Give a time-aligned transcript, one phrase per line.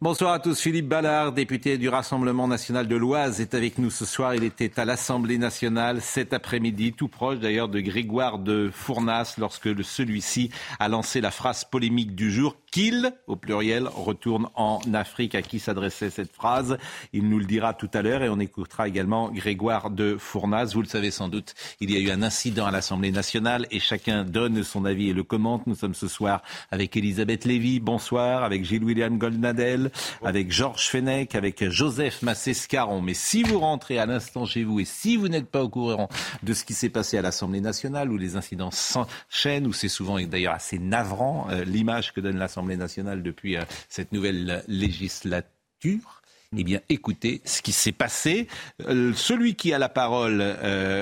[0.00, 0.60] Bonsoir à tous.
[0.60, 4.32] Philippe Ballard, député du Rassemblement national de l'Oise, est avec nous ce soir.
[4.32, 9.70] Il était à l'Assemblée nationale cet après-midi, tout proche d'ailleurs de Grégoire de Fournas, lorsque
[9.82, 15.34] celui-ci a lancé la phrase polémique du jour qu'il, au pluriel, retourne en Afrique.
[15.34, 16.78] À qui s'adressait cette phrase?
[17.12, 20.74] Il nous le dira tout à l'heure et on écoutera également Grégoire de Fournas.
[20.74, 23.80] Vous le savez sans doute, il y a eu un incident à l'Assemblée nationale et
[23.80, 25.66] chacun donne son avis et le commente.
[25.66, 29.87] Nous sommes ce soir avec Elisabeth Lévy, bonsoir, avec Gilles-William Goldnadel,
[30.24, 33.00] avec Georges Fenech, avec Joseph Massescaron.
[33.00, 36.08] Mais si vous rentrez à l'instant chez vous et si vous n'êtes pas au courant
[36.42, 40.20] de ce qui s'est passé à l'Assemblée nationale, où les incidents s'enchaînent, où c'est souvent
[40.20, 46.17] d'ailleurs assez navrant euh, l'image que donne l'Assemblée nationale depuis euh, cette nouvelle législature,
[46.56, 48.48] eh bien, écoutez ce qui s'est passé.
[48.86, 50.56] Euh, celui qui a la parole,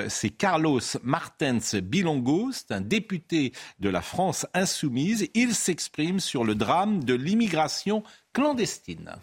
[0.08, 5.28] c'est Carlos Martens Bilongo, c'est un député de la France insoumise.
[5.34, 8.02] Il s'exprime sur le drame de l'immigration
[8.32, 9.16] clandestine.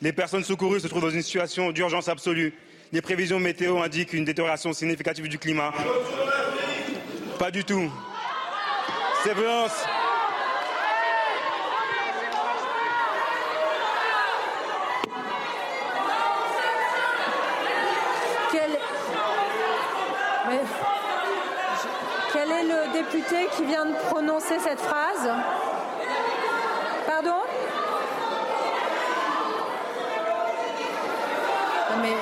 [0.00, 2.52] Les personnes secourues se trouvent dans une situation d'urgence absolue.
[2.92, 5.72] Les prévisions météo indiquent une détérioration significative du climat.
[7.38, 7.90] Pas du tout.
[18.50, 18.70] Quel...
[22.32, 22.92] Quel est le
[23.28, 25.30] qui vient de prononcer cette phrase
[27.06, 27.42] Pardon?
[32.00, 32.16] Mais...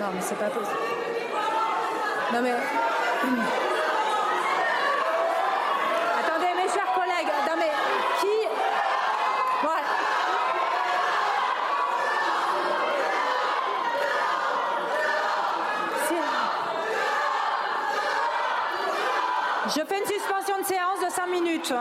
[0.00, 0.76] Non, mais c'est pas possible.
[2.32, 2.52] Non, mais...
[6.18, 7.32] Attendez, mes chers collègues.
[7.48, 7.70] Non, mais
[8.20, 8.48] qui...
[9.62, 9.80] Voilà.
[19.76, 21.72] Je fais une suspension de séance de 5 minutes.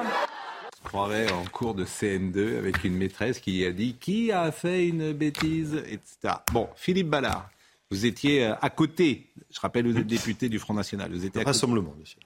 [0.78, 4.88] Je croirais en cours de CN2 avec une maîtresse qui a dit qui a fait
[4.88, 6.36] une bêtise, etc.
[6.52, 7.50] Bon, Philippe Ballard,
[7.90, 11.12] vous étiez euh, à côté, je rappelle, vous êtes député du Front National.
[11.12, 12.20] Vous étiez Rassemblement monsieur.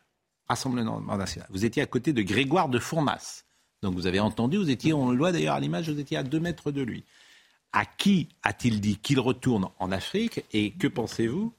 [0.50, 1.48] Rassemblement national.
[1.50, 3.46] Vous étiez à côté de Grégoire de Fournas.
[3.82, 6.24] Donc vous avez entendu, vous étiez, on le voit d'ailleurs à l'image, vous étiez à
[6.24, 7.06] deux mètres de lui.
[7.72, 11.54] À qui a-t-il dit qu'il retourne en Afrique et que pensez-vous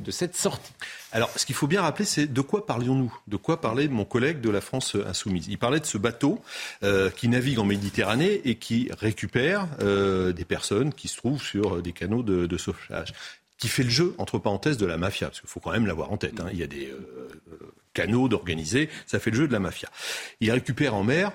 [0.00, 0.72] de cette sortie.
[1.12, 3.14] Alors, ce qu'il faut bien rappeler, c'est de quoi parlions-nous?
[3.26, 5.46] De quoi parlait mon collègue de la France insoumise?
[5.48, 6.42] Il parlait de ce bateau
[6.82, 11.82] euh, qui navigue en Méditerranée et qui récupère euh, des personnes qui se trouvent sur
[11.82, 13.14] des canaux de, sauvetage,
[13.56, 16.12] qui fait le jeu, entre parenthèses, de la mafia, parce qu'il faut quand même l'avoir
[16.12, 16.40] en tête.
[16.40, 16.48] Hein.
[16.52, 17.28] Il y a des euh,
[17.94, 19.88] canaux d'organiser, ça fait le jeu de la mafia.
[20.40, 21.32] Il récupère en mer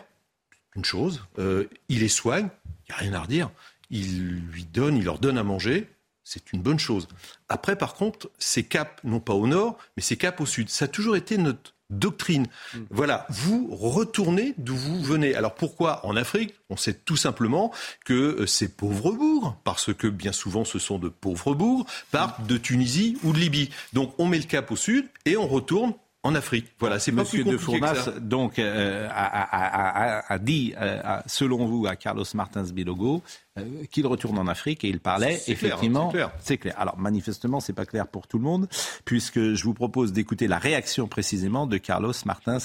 [0.75, 3.52] une chose, il les soigne, il n'y a rien à redire,
[3.91, 5.88] il lui donne, il leur donne à manger,
[6.23, 7.07] c'est une bonne chose.
[7.50, 10.69] Après, par contre, ces caps, non pas au nord, mais ces caps au sud.
[10.69, 12.47] Ça a toujours été notre doctrine.
[12.73, 12.79] Mm.
[12.89, 15.35] Voilà, vous retournez d'où vous venez.
[15.35, 16.56] Alors pourquoi en Afrique?
[16.69, 17.72] On sait tout simplement
[18.06, 22.45] que euh, ces pauvres bourgs, parce que bien souvent ce sont de pauvres bourgs, partent
[22.45, 23.69] de Tunisie ou de Libye.
[23.94, 26.67] Donc on met le cap au sud et on retourne en Afrique.
[26.79, 31.85] Voilà, c'est Monsieur de Fournas, donc, euh, a, a, a, a, dit, euh, selon vous,
[31.85, 33.22] à Carlos Martins Bilogo,
[33.59, 36.09] euh, qu'il retourne en Afrique et il parlait effectivement.
[36.09, 36.75] Clair, c'est clair.
[36.79, 38.67] Alors manifestement, c'est pas clair pour tout le monde,
[39.03, 42.57] puisque je vous propose d'écouter la réaction précisément de Carlos Martins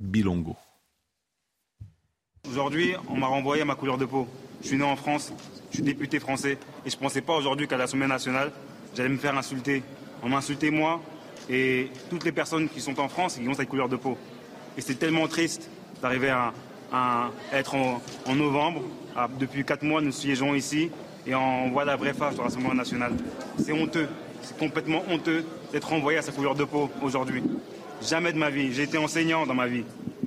[0.00, 0.56] Bilongo.
[2.48, 4.28] Aujourd'hui, on m'a renvoyé à ma couleur de peau.
[4.62, 5.32] Je suis né en France,
[5.70, 8.52] je suis député français, et je ne pensais pas aujourd'hui qu'à l'Assemblée nationale,
[8.94, 9.82] j'allais me faire insulter.
[10.22, 11.00] On m'a insulté moi,
[11.48, 14.16] et toutes les personnes qui sont en France et qui ont cette couleur de peau.
[14.76, 15.70] Et c'est tellement triste
[16.02, 16.52] d'arriver à,
[17.52, 18.82] être en, novembre.
[19.38, 20.90] Depuis quatre mois, nous siégeons ici
[21.26, 23.12] et on voit la vraie face du Rassemblement national.
[23.58, 24.08] C'est honteux,
[24.42, 27.42] c'est complètement honteux d'être renvoyé à sa couleur de peau aujourd'hui.
[28.02, 28.72] Jamais de ma vie.
[28.72, 29.84] J'ai été enseignant dans ma vie.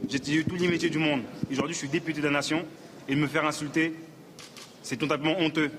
[0.10, 1.22] J'ai eu tous les métiers du monde.
[1.50, 2.66] Aujourd'hui, je suis député de la nation
[3.07, 3.94] et me faire insulter,
[4.84, 5.72] c'est totalement honteux.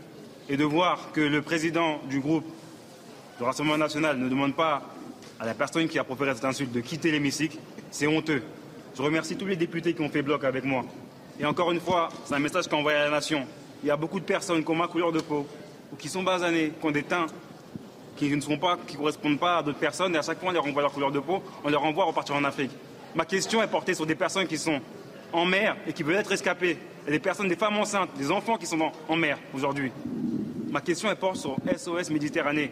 [0.49, 2.45] Et de voir que le président du groupe
[3.39, 4.83] du Rassemblement national ne demande pas
[5.43, 7.59] à la personne qui a proféré cette insulte de quitter l'hémicycle,
[7.91, 8.45] c'est honteux.
[8.97, 10.85] Je remercie tous les députés qui ont fait bloc avec moi.
[11.41, 13.45] Et encore une fois, c'est un message qu'on envoie à la nation.
[13.83, 15.45] Il y a beaucoup de personnes qui ont ma couleur de peau,
[15.93, 17.27] ou qui sont basanées, qui ont des teints
[18.15, 20.93] qui ne correspondent pas à d'autres personnes, et à chaque fois on leur renvoie leur
[20.93, 22.71] couleur de peau, on leur renvoie à repartir en Afrique.
[23.17, 24.81] Ma question est portée sur des personnes qui sont
[25.33, 26.79] en mer et qui veulent être escapées.
[27.09, 29.91] Et des personnes, des femmes enceintes, des enfants qui sont en, mer aujourd'hui.
[30.71, 32.71] Ma question est portée sur SOS Méditerranée.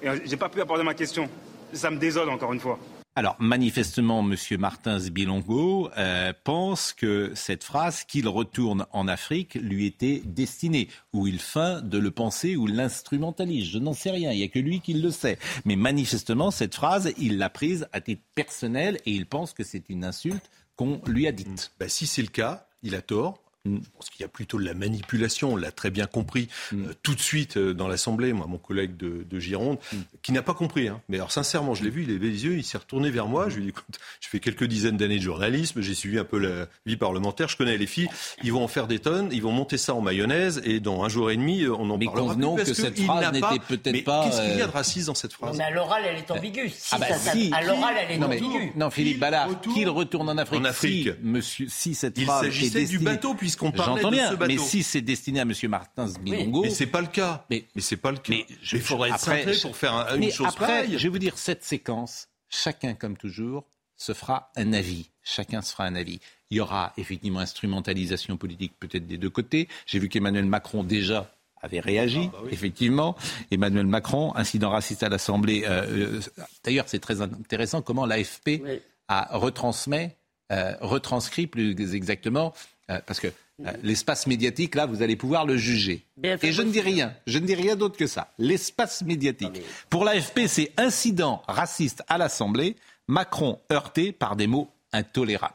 [0.00, 1.28] Et euh, j'ai pas pu aborder ma question.
[1.72, 2.78] Ça me désole encore une fois.
[3.14, 4.34] Alors, manifestement, M.
[4.58, 10.88] Martins Bilongo euh, pense que cette phrase, qu'il retourne en Afrique, lui était destinée.
[11.12, 13.68] Ou il feint de le penser ou l'instrumentalise.
[13.68, 14.32] Je n'en sais rien.
[14.32, 15.38] Il n'y a que lui qui le sait.
[15.66, 19.90] Mais manifestement, cette phrase, il l'a prise à titre personnel et il pense que c'est
[19.90, 21.72] une insulte qu'on lui a dite.
[21.78, 23.41] Bah, si c'est le cas, il a tort.
[23.64, 23.76] Mm.
[23.76, 26.84] Je pense qu'il y a plutôt de la manipulation, on l'a très bien compris mm.
[26.84, 29.96] euh, tout de suite euh, dans l'Assemblée, moi, mon collègue de, Gironde, mm.
[30.22, 30.88] qui n'a pas compris.
[30.88, 31.00] Hein.
[31.08, 33.48] Mais alors sincèrement, je l'ai vu, il avait les yeux, il s'est retourné vers moi,
[33.48, 36.24] je lui ai dit, écoute, je fais quelques dizaines d'années de journalisme, j'ai suivi un
[36.24, 38.08] peu la vie parlementaire, je connais les filles,
[38.42, 41.08] ils vont en faire des tonnes, ils vont monter ça en mayonnaise, et dans un
[41.08, 42.64] jour et demi, euh, on en mais parlera plus.
[42.64, 44.24] que, que cette phrase n'était peut-être pas...
[44.24, 45.56] Qu'est-ce qu'il y a de raciste dans cette phrase?
[45.56, 46.70] Mais à l'oral, elle est ambiguë.
[46.70, 47.50] Si, ah bah si.
[47.52, 48.72] À l'oral, elle est non, ambiguë.
[48.76, 51.08] non, Philippe Ballard, qu'il retourne en Afrique, en Afrique.
[51.08, 55.00] Si, monsieur, si cette il phrase s'agissait du bateau, puisqu'on parlait de mais si c'est
[55.00, 55.52] destiné à M.
[55.68, 56.62] Martins Bilongo.
[56.62, 57.44] Mais c'est pas le cas.
[57.50, 58.32] Mais, mais c'est pas le cas.
[58.32, 60.98] Mais il faudrait être après, pour faire un, une chose après, pareille.
[60.98, 63.64] Je vais vous dire, cette séquence, chacun, comme toujours,
[63.96, 65.10] se fera un avis.
[65.22, 66.20] Chacun se fera un avis.
[66.50, 69.68] Il y aura effectivement instrumentalisation politique peut-être des deux côtés.
[69.86, 73.16] J'ai vu qu'Emmanuel Macron déjà avait réagi, ah, bah effectivement.
[73.52, 75.62] Emmanuel Macron, incident raciste à l'Assemblée.
[75.64, 76.20] Euh, euh,
[76.64, 78.62] d'ailleurs, c'est très intéressant comment l'AFP
[79.06, 80.16] a retransmet,
[80.50, 82.52] euh, retranscrit plus exactement,
[83.06, 83.30] parce que euh,
[83.82, 86.04] l'espace médiatique, là, vous allez pouvoir le juger.
[86.22, 88.32] Et je ne dis rien, je ne dis rien d'autre que ça.
[88.38, 89.62] L'espace médiatique.
[89.90, 92.76] Pour l'AFP, c'est incident raciste à l'Assemblée,
[93.08, 95.54] Macron heurté par des mots intolérables.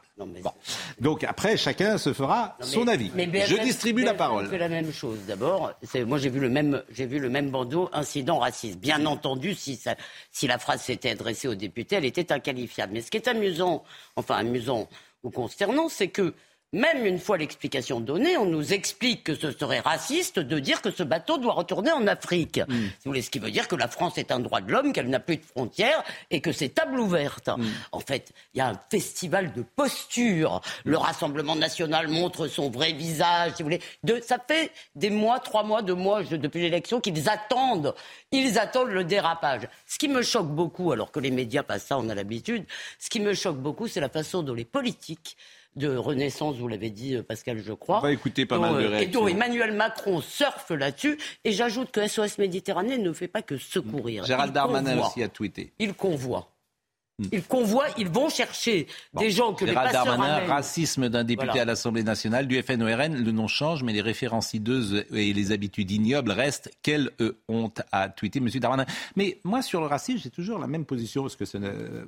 [1.00, 3.10] Donc après, chacun se fera son avis.
[3.14, 4.48] je distribue la parole.
[4.48, 5.18] fait la même chose.
[5.26, 5.72] D'abord,
[6.06, 8.78] moi j'ai vu le même, j'ai vu le même bandeau incident raciste.
[8.78, 9.94] Bien entendu, si, ça,
[10.32, 12.94] si la phrase s'était adressée aux députés, elle était inqualifiable.
[12.94, 13.84] Mais ce qui est amusant,
[14.16, 14.88] enfin amusant
[15.22, 16.34] ou consternant, c'est que
[16.72, 20.90] même une fois l'explication donnée, on nous explique que ce serait raciste de dire que
[20.90, 22.58] ce bateau doit retourner en Afrique.
[22.58, 22.74] Mm.
[22.74, 25.08] vous voulez, ce qui veut dire que la France est un droit de l'homme, qu'elle
[25.08, 27.48] n'a plus de frontières et que c'est table ouverte.
[27.48, 27.66] Mm.
[27.92, 30.60] En fait, il y a un festival de posture.
[30.84, 33.80] Le Rassemblement national montre son vrai visage, si vous voulez.
[34.04, 37.94] De, ça fait des mois, trois mois, deux mois depuis l'élection qu'ils attendent.
[38.30, 39.68] Ils attendent le dérapage.
[39.86, 42.66] Ce qui me choque beaucoup, alors que les médias passent ça, on a l'habitude,
[42.98, 45.36] ce qui me choque beaucoup, c'est la façon dont les politiques
[45.76, 47.98] de renaissance, vous l'avez dit euh, Pascal, je crois.
[47.98, 48.98] On va écouter pas mal de réactions.
[48.98, 51.18] Euh, et dont Emmanuel Macron surfe là-dessus.
[51.44, 54.24] Et j'ajoute que SOS Méditerranée ne fait pas que secourir.
[54.24, 55.72] Gérald Darmanin aussi a tweeté.
[55.78, 56.50] Il convoie.
[57.20, 57.26] Hmm.
[57.32, 61.64] Ils convoient, ils vont chercher des gens que Gérald les Darmanin, racisme d'un député à
[61.64, 66.30] l'Assemblée nationale du FNORN, le nom change, mais les références hideuses et les habitudes ignobles
[66.30, 66.70] restent.
[66.82, 67.10] Quelle
[67.48, 68.86] honte à tweeter, Monsieur Darmanin.
[69.16, 71.58] Mais moi, sur le racisme, j'ai toujours la même position, parce que ce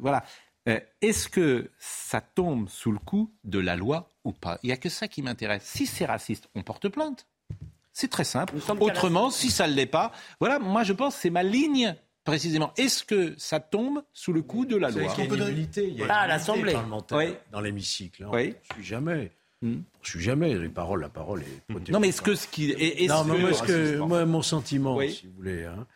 [0.01, 0.23] voilà,
[1.01, 4.59] est-ce que ça tombe sous le coup de la loi ou pas?
[4.63, 5.65] Il n'y a que ça qui m'intéresse.
[5.65, 7.27] Si c'est raciste, on porte plainte.
[7.93, 8.55] C'est très simple.
[8.81, 12.73] Autrement, si ça ne l'est pas, voilà, moi je pense que c'est ma ligne précisément.
[12.77, 15.03] Est-ce que ça tombe sous le coup de la loi?
[15.19, 16.77] Il y a ah, à l'Assemblée.
[17.53, 18.25] dans l'hémicicle.
[18.25, 18.31] Hein.
[18.33, 18.55] Oui.
[18.63, 19.33] Je suis jamais.
[19.63, 19.81] Hmm.
[20.03, 20.55] Je suis jamais.
[20.55, 21.91] Les paroles, la parole est.
[21.91, 23.09] Non, mais est-ce que ce qui est.
[23.09, 25.65] non, mais moi, que, moi, mon sentiment, si vous voulez.
[25.65, 25.87] Hein,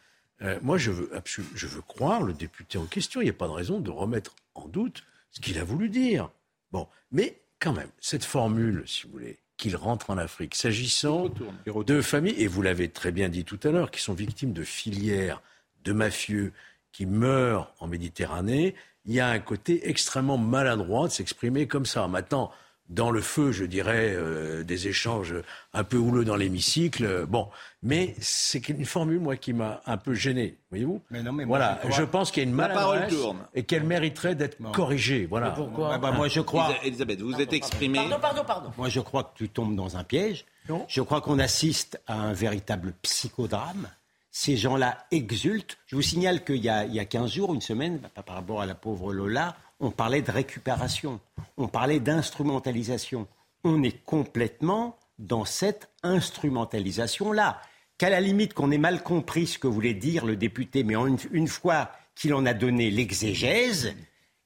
[0.43, 1.11] euh, moi, je veux,
[1.55, 3.21] je veux croire le député en question.
[3.21, 6.31] Il n'y a pas de raison de remettre en doute ce qu'il a voulu dire.
[6.73, 12.01] Bon, mais quand même, cette formule, si vous voulez, qu'il rentre en Afrique, s'agissant de
[12.01, 15.41] familles, et vous l'avez très bien dit tout à l'heure, qui sont victimes de filières,
[15.85, 16.53] de mafieux,
[16.93, 18.75] qui meurent en Méditerranée,
[19.05, 22.09] il y a un côté extrêmement maladroit de s'exprimer comme ça.
[22.09, 22.51] Maintenant,
[22.89, 25.35] dans le feu, je dirais, euh, des échanges
[25.73, 27.25] un peu houleux dans l'hémicycle.
[27.27, 27.49] Bon,
[27.83, 31.01] mais c'est une formule, moi, qui m'a un peu gêné, voyez-vous?
[31.11, 33.15] Mais non, mais Voilà, je pense qu'il y a une maladresse
[33.55, 35.27] et qu'elle mériterait d'être corrigée.
[35.27, 35.53] Voilà.
[35.53, 36.75] pourquoi bah, Moi, je crois...
[36.85, 37.99] Elisabeth, vous êtes exprimée...
[37.99, 38.71] Pardon, pardon, pardon.
[38.77, 40.45] Moi, je crois que tu tombes dans un piège.
[40.69, 40.85] Non.
[40.89, 43.89] Je crois qu'on assiste à un véritable psychodrame.
[44.31, 45.79] Ces gens-là exultent.
[45.87, 48.75] Je vous signale qu'il y, y, a 15 jours, une semaine, par rapport à la
[48.75, 51.21] pauvre Lola, on parlait de récupération,
[51.57, 53.27] on parlait d'instrumentalisation.
[53.65, 57.61] On est complètement dans cette instrumentalisation-là.
[57.97, 60.95] Qu'à la limite qu'on ait mal compris ce que voulait dire le député, mais
[61.31, 63.95] une, fois qu'il en a donné l'exégèse,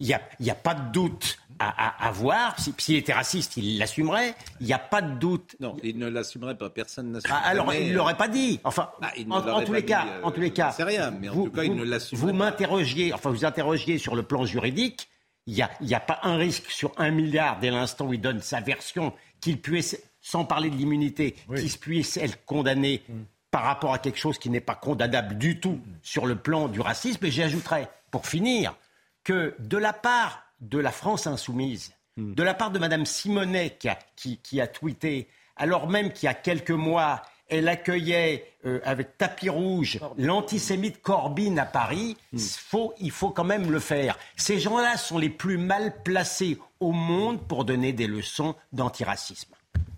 [0.00, 0.07] il
[0.40, 2.57] n'y a, pas de doute à, avoir.
[2.76, 4.35] S'il était raciste, il l'assumerait.
[4.61, 5.57] Il n'y a pas de doute.
[5.61, 6.68] Non, il ne l'assumerait pas.
[6.68, 7.40] Personne n'assumerait.
[7.42, 8.61] Ah, alors, il ne l'aurait pas dit.
[8.64, 11.11] Enfin, bah, en, tous les cas, en tous les cas, c'est rien.
[11.11, 14.45] Mais en tout cas, il ne l'assumerait Vous m'interrogiez, enfin, vous interrogiez sur le plan
[14.45, 15.09] juridique
[15.49, 18.61] il n'y a, pas un risque sur un milliard dès l'instant où il donne sa
[18.61, 23.02] version qu'il puisse, sans parler de l'immunité, qu'il puisse être condamné.
[23.50, 26.83] par rapport à quelque chose qui n'est pas condamnable du tout sur le plan du
[26.83, 27.25] racisme.
[27.25, 28.76] Et j'ajouterais, pour finir,
[29.25, 32.35] que de la part de la France insoumise, hmm.
[32.35, 36.73] de la part de Mme Simonet qui a, tweeté, alors même qu'il y a quelques
[36.73, 42.38] mois, elle accueillait euh, avec tapis rouge l'antisémite Corbyn à Paris, hmm.
[42.38, 44.19] faut, il faut quand même le faire.
[44.37, 49.55] Ces gens-là sont les plus mal placés au monde pour donner des leçons d'antiracisme.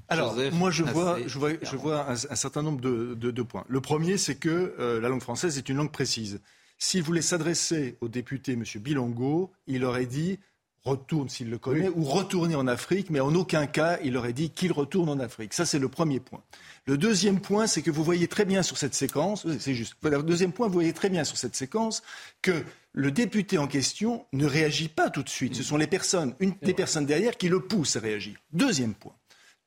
[0.08, 3.64] Alors, moi, je vois, je vois, je vois un, certain nombre de, points.
[3.68, 6.40] Le premier, c'est que euh, la langue française est une langue précise.
[6.78, 8.64] S'il voulait s'adresser au député M.
[8.76, 10.40] Bilongo, il aurait dit
[10.84, 14.50] retourne s'il le connaît, ou retourner en Afrique, mais en aucun cas il aurait dit
[14.50, 15.52] qu'il retourne en Afrique.
[15.52, 16.42] Ça, c'est le premier point.
[16.86, 20.22] Le deuxième point, c'est que vous voyez très bien sur cette séquence, c'est juste, le
[20.22, 22.02] deuxième point, vous voyez très bien sur cette séquence
[22.42, 25.54] que le député en question ne réagit pas tout de suite.
[25.54, 28.38] Ce sont les personnes, une des personnes derrière qui le poussent à réagir.
[28.52, 29.14] Deuxième point.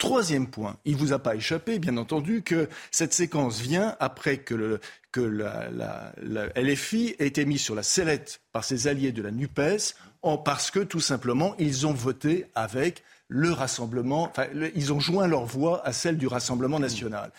[0.04, 4.40] Troisième point, il ne vous a pas échappé, bien entendu, que cette séquence vient après
[4.40, 4.82] que,
[5.16, 6.12] la,
[6.58, 9.96] LFI ait été mise sur la sellette par ses alliés de la NUPES,
[10.44, 15.46] parce que tout simplement, ils ont voté avec le Rassemblement, enfin, ils ont joint leur
[15.46, 17.32] voix à celle du Rassemblement national.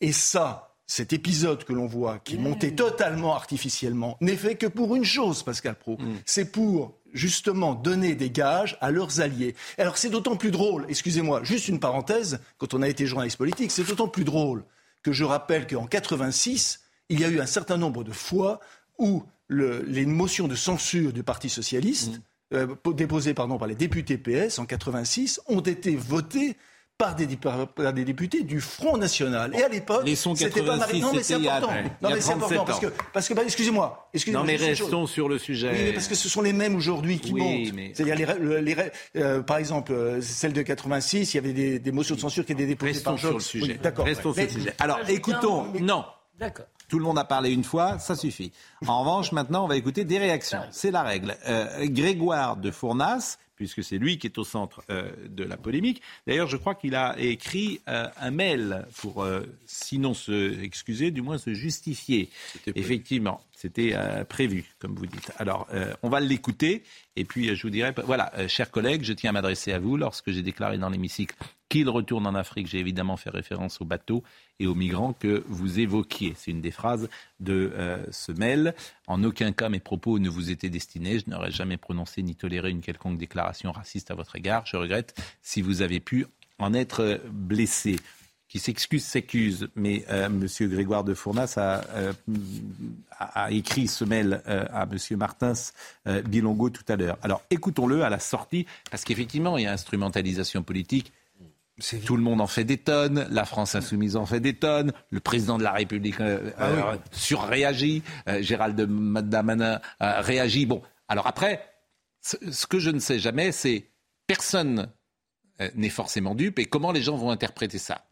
[0.00, 4.66] Et ça, cet épisode que l'on voit, qui est monté totalement artificiellement, n'est fait que
[4.66, 5.98] pour une chose, Pascal Pro.
[5.98, 6.16] Mm.
[6.24, 9.54] C'est pour justement donner des gages à leurs alliés.
[9.76, 13.70] Alors c'est d'autant plus drôle, excusez-moi, juste une parenthèse, quand on a été journaliste politique,
[13.70, 14.64] c'est d'autant plus drôle
[15.02, 16.80] que je rappelle qu'en 86,
[17.10, 18.60] il y a eu un certain nombre de fois
[18.98, 22.18] où les motions de censure du Parti socialiste,
[22.52, 22.54] mmh.
[22.54, 26.56] euh, déposées pardon, par les députés PS en 86, ont été votées
[26.98, 29.54] par des, des, députés du Front National.
[29.54, 30.02] Et à l'époque,
[30.34, 31.70] c'était pas Non, mais c'est important.
[32.02, 34.10] non, mais c'est important parce que, parce que bah, excusez-moi.
[34.12, 35.70] Excusez non, mais restons sur le sujet.
[35.72, 37.72] Oui, mais parce que ce sont les mêmes aujourd'hui qui montent.
[37.94, 38.76] C'est-à-dire, les,
[39.16, 42.44] euh, par exemple, euh, celle de 86, il y avait des, des motions de censure
[42.44, 43.78] qui étaient déposées restons par sur le sujet.
[43.80, 44.04] D'accord.
[44.04, 44.74] Restons sur le sujet.
[44.80, 45.66] Alors, écoutons.
[45.80, 46.04] Non.
[46.38, 46.66] D'accord.
[46.88, 48.52] Tout le monde a parlé une fois, ça suffit.
[48.86, 50.60] En revanche, maintenant, on va écouter des réactions.
[50.70, 51.36] C'est la règle.
[51.46, 56.00] Euh, Grégoire de Fournas puisque c'est lui qui est au centre euh, de la polémique.
[56.28, 61.22] D'ailleurs, je crois qu'il a écrit euh, un mail pour, euh, sinon se excuser, du
[61.22, 62.30] moins se justifier.
[62.76, 63.92] Effectivement, c'était
[64.28, 65.32] prévu, comme vous dites.
[65.38, 65.66] Alors,
[66.02, 66.84] on va l'écouter,
[67.16, 69.96] et puis je vous dirai, voilà, chers collègues, je tiens à m'adresser à vous.
[69.96, 71.34] Lorsque j'ai déclaré dans l'hémicycle
[71.68, 74.22] qu'il retourne en Afrique, j'ai évidemment fait référence au bateau
[74.58, 76.34] et aux migrants que vous évoquiez.
[76.36, 77.08] C'est une des phrases
[77.40, 78.74] de euh, mail.
[79.06, 81.18] En aucun cas mes propos ne vous étaient destinés.
[81.18, 84.64] Je n'aurais jamais prononcé ni toléré une quelconque déclaration raciste à votre égard.
[84.66, 86.26] Je regrette si vous avez pu
[86.58, 87.96] en être blessé
[88.48, 90.46] qui s'excuse, s'accuse, mais euh, M.
[90.68, 92.12] Grégoire de Fournas a, euh,
[93.18, 94.98] a, écrit ce mail à M.
[95.18, 95.52] Martins
[96.24, 97.18] Bilongo tout à l'heure.
[97.22, 101.12] Alors écoutons-le à la sortie, parce qu'effectivement, il y a instrumentalisation politique
[102.04, 105.20] tout le monde en fait des tonnes, la France insoumise en fait des tonnes, le
[105.20, 110.66] président de la République euh, ah euh, surréagit, euh, Gérald Madamanin réagit.
[110.66, 111.64] Bon, alors après,
[112.20, 113.86] ce que je ne sais jamais, c'est
[114.26, 114.88] personne
[115.74, 118.07] n'est forcément dupe et comment les gens vont interpréter ça?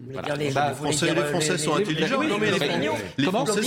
[0.00, 2.20] Les, Français, sont intelligents.
[3.16, 3.62] les, Français,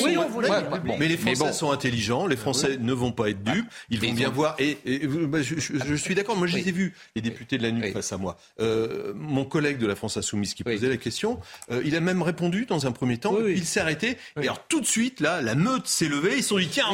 [1.54, 2.28] sont intelligents.
[2.28, 3.66] Les Français ne vont pas être dupes.
[3.90, 4.58] Ils vont bien voir.
[4.60, 6.36] Et, bah, je, suis d'accord.
[6.36, 8.38] Moi, je les ai vus, les députés de la nuit face à moi.
[8.60, 11.40] Euh, mon collègue de la France Insoumise qui posait la question,
[11.72, 13.38] euh, il a même répondu dans un premier temps.
[13.48, 14.18] Il s'est arrêté.
[14.36, 16.34] Et alors, tout de suite, là, la meute s'est levée.
[16.36, 16.88] Ils se sont dit tiens,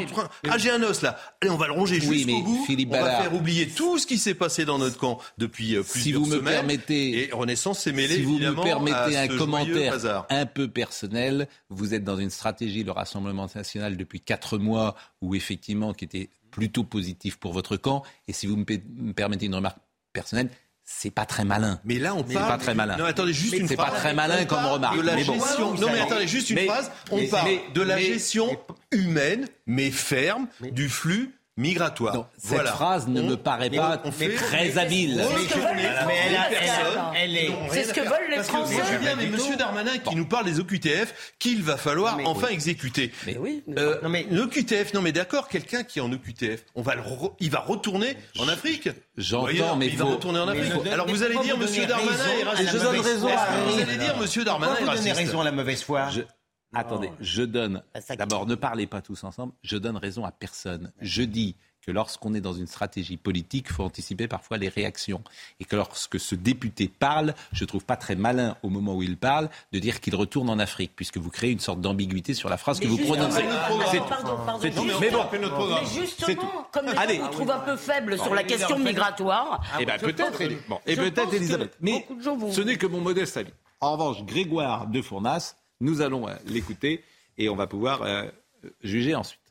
[0.47, 1.17] ah, j'ai un os là.
[1.41, 2.67] Allez, on va le ronger jusqu'au bout.
[2.69, 6.03] on va faire oublier tout ce qui s'est passé dans notre camp depuis euh, plusieurs
[6.03, 6.53] si vous me semaines.
[6.53, 11.47] Permettez, et Renaissance s'est mêlé évidemment à un commentaire un peu personnel.
[11.69, 16.29] Vous êtes dans une stratégie, le Rassemblement national, depuis quatre mois, où effectivement, qui était
[16.51, 18.03] plutôt positif pour votre camp.
[18.27, 19.77] Et si vous me permettez une remarque
[20.13, 20.49] personnelle,
[20.83, 21.79] c'est pas très malin.
[21.85, 22.47] Mais là, on parle.
[22.47, 22.97] pas très malin.
[22.97, 23.69] Non, attendez, juste une phrase.
[23.69, 24.97] C'est pas très malin comme remarque.
[24.97, 25.73] De la gestion.
[25.75, 26.91] Non, mais attendez, juste une phrase.
[27.11, 28.59] On parle de la gestion
[28.91, 32.29] humaine, mais ferme, du flux migratoire.
[32.37, 35.23] cette phrase ne me paraît pas très habile.
[37.71, 38.81] C'est ce que veulent les Français.
[38.91, 43.11] Je bien, mais Monsieur Darmanin qui nous parle des OQTF qu'il va falloir enfin exécuter.
[43.25, 43.63] Mais oui.
[43.77, 46.95] Euh, non mais l'OQTF, non mais d'accord, quelqu'un qui est en OQTF, on va
[47.39, 48.89] il va retourner en Afrique.
[49.17, 50.71] J'entends, mais il va retourner en Afrique.
[50.91, 52.17] Alors vous allez dire Monsieur Darmanin
[52.57, 53.29] Je donne raison.
[53.67, 56.09] Vous allez dire Monsieur Darmanin Vous donnez raison à la mauvaise foi.
[56.73, 57.83] Attendez, je donne.
[58.17, 59.53] D'abord, ne parlez pas tous ensemble.
[59.63, 60.91] Je donne raison à personne.
[61.01, 65.21] Je dis que lorsqu'on est dans une stratégie politique, il faut anticiper parfois les réactions.
[65.59, 69.03] Et que lorsque ce député parle, je ne trouve pas très malin au moment où
[69.03, 72.49] il parle de dire qu'il retourne en Afrique, puisque vous créez une sorte d'ambiguïté sur
[72.49, 73.43] la phrase que vous prononcez.
[74.61, 74.85] C'est tout.
[75.01, 77.17] Mais bon, mais justement, comme les Allez.
[77.17, 79.61] vous trouvent un peu faible sur la question migratoire.
[79.79, 81.77] Eh bien peut-être, et peut-être Elisabeth.
[81.81, 82.07] Mais
[82.51, 83.51] ce n'est que mon modeste avis.
[83.81, 87.03] En revanche, Grégoire de Fournas Nous allons l'écouter
[87.37, 88.07] et on va pouvoir
[88.81, 89.41] juger ensuite.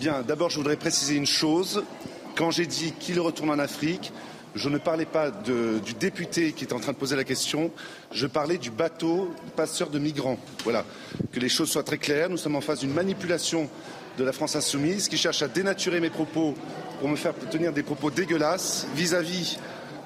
[0.00, 1.84] Bien, d'abord, je voudrais préciser une chose.
[2.34, 4.12] Quand j'ai dit qu'il retourne en Afrique,
[4.56, 7.70] je ne parlais pas du député qui est en train de poser la question,
[8.10, 10.36] je parlais du bateau passeur de migrants.
[10.64, 10.84] Voilà,
[11.30, 12.28] que les choses soient très claires.
[12.28, 13.70] Nous sommes en face d'une manipulation
[14.18, 16.54] de la France insoumise qui cherche à dénaturer mes propos
[16.98, 19.60] pour me faire tenir des propos dégueulasses vis-à-vis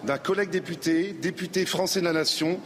[0.04, 2.61] d'un collègue député, député français de la nation,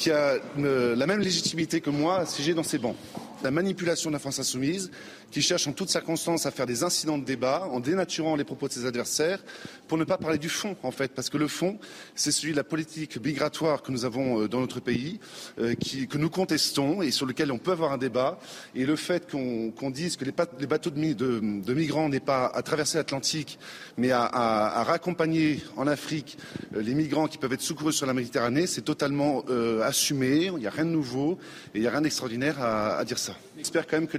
[0.00, 2.96] qui a euh, la même légitimité que moi à siéger dans ces bancs.
[3.44, 4.90] La manipulation de la France insoumise,
[5.30, 8.68] qui cherche en toutes circonstances à faire des incidents de débat en dénaturant les propos
[8.68, 9.42] de ses adversaires
[9.88, 11.78] pour ne pas parler du fond, en fait, parce que le fond,
[12.14, 15.18] c'est celui de la politique migratoire que nous avons euh, dans notre pays,
[15.58, 18.38] euh, que nous contestons et sur lequel on peut avoir un débat.
[18.74, 23.58] Et le fait qu'on dise que les, bateaux de, migrants n'est pas à traverser l'Atlantique,
[23.96, 26.38] mais à, raccompagner en Afrique
[26.76, 29.44] euh, les migrants qui peuvent être secourus sur la Méditerranée, c'est totalement
[29.82, 30.46] assumé.
[30.46, 31.38] Il n'y a rien de nouveau
[31.74, 33.34] et il n'y a rien d'extraordinaire à, dire ça.
[33.60, 34.18] J'espère quand même que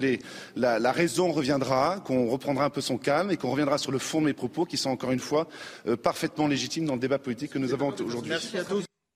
[0.56, 4.00] la, la raison reviendra, qu'on reprendra un peu son calme et qu'on reviendra sur le
[4.00, 5.48] fond de mes propos qui sont encore une fois
[5.88, 8.34] euh, parfaitement légitimes dans le débat politique que nous avons aujourd'hui.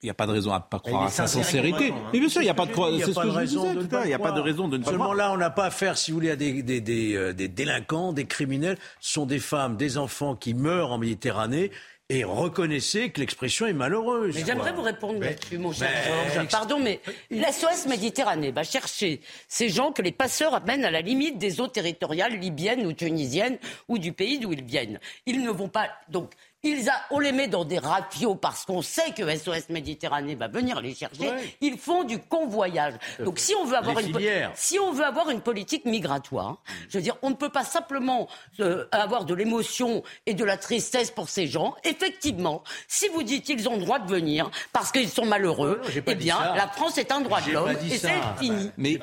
[0.03, 1.89] Il n'y a pas de raison à ne pas croire à sa sincérité.
[1.89, 2.09] Hein.
[2.13, 4.07] Mais bien sûr, il n'y a pas de, c'est ce que je disais tout Il
[4.07, 6.11] n'y a pas de raison de ne pas Seulement là, on n'a pas affaire, si
[6.11, 8.77] vous voulez, à des, des, des, euh, des délinquants, des criminels.
[8.99, 11.71] Ce sont des femmes, des enfants qui meurent en Méditerranée
[12.09, 14.35] et reconnaissez que l'expression est malheureuse.
[14.35, 15.89] Mais j'aimerais vous répondre là-dessus, mon cher
[16.33, 16.47] Georges.
[16.49, 16.99] Pardon, mais
[17.31, 21.67] l'SOS Méditerranée va chercher ces gens que les passeurs amènent à la limite des eaux
[21.67, 23.57] territoriales libyennes ou tunisiennes
[23.87, 24.99] ou du pays d'où ils viennent.
[25.25, 25.89] Ils ne vont pas.
[26.09, 26.31] Donc,
[26.65, 30.47] ils a, on les met dans des rapios parce qu'on sait que SOS Méditerranée va
[30.47, 31.31] venir les chercher.
[31.61, 32.95] Ils font du convoyage.
[33.23, 34.15] Donc si on veut avoir une
[34.55, 36.57] si on veut avoir une politique migratoire,
[36.89, 38.27] je veux dire, on ne peut pas simplement
[38.59, 41.75] euh, avoir de l'émotion et de la tristesse pour ces gens.
[41.83, 46.15] Effectivement, si vous dites qu'ils ont le droit de venir parce qu'ils sont malheureux, eh
[46.15, 48.71] bien, la France est un droit de l'homme et c'est fini.
[48.77, 48.99] Mais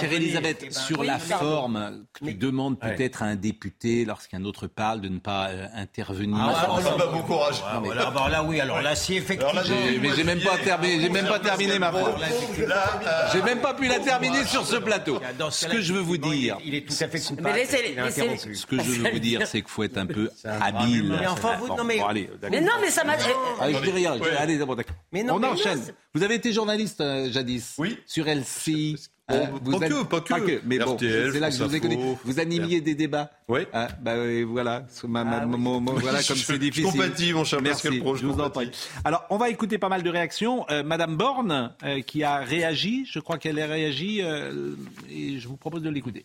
[0.00, 5.08] chère Elisabeth, sur la forme, tu demandes peut-être à un député, lorsqu'un autre parle, de
[5.08, 6.38] ne pas euh, intervenir.
[6.38, 7.62] Ah, bon courage.
[7.66, 9.62] Ah, voilà, alors là, oui, alors là, si effectivement.
[10.00, 12.14] mais j'ai même pas terminé, j'ai même pas terminé ma phrase.
[13.32, 15.20] J'ai même pas pu la terminer sur ce plateau.
[15.50, 16.58] Ce que je veux vous dire.
[16.64, 17.96] Il est tout à fait Mais laissez,
[18.54, 21.16] Ce que je veux vous dire, c'est qu'il faut être un peu habile.
[21.20, 22.00] Mais enfin, vous, non, mais.
[22.50, 23.16] Mais non, mais ça m'a.
[23.18, 24.16] Je dis rien.
[24.38, 24.96] Allez, d'abord, d'accord.
[25.12, 25.82] On enchaîne.
[26.14, 27.74] Vous avez été journaliste euh, jadis.
[27.78, 27.98] Oui.
[28.06, 28.96] Sur LCI.
[29.30, 31.98] Euh, vous pas, que, pas, que, Mais bon, c'est là que je vous ai connu.
[32.24, 33.30] Vous animiez des débats.
[33.46, 33.60] Oui.
[33.72, 34.14] Ah, bah,
[34.46, 34.86] voilà.
[35.04, 35.92] Ma, ma, ah, oui.
[36.00, 36.90] voilà comme c'est difficile.
[36.90, 37.88] Je compatis, mon cher Merci.
[37.88, 38.70] Pascal je vous en prie.
[39.04, 40.64] Alors, on va écouter pas mal de réactions.
[40.70, 44.74] Euh, Madame Borne, euh, qui a réagi, je crois qu'elle a réagi, euh,
[45.10, 46.24] et je vous propose de l'écouter.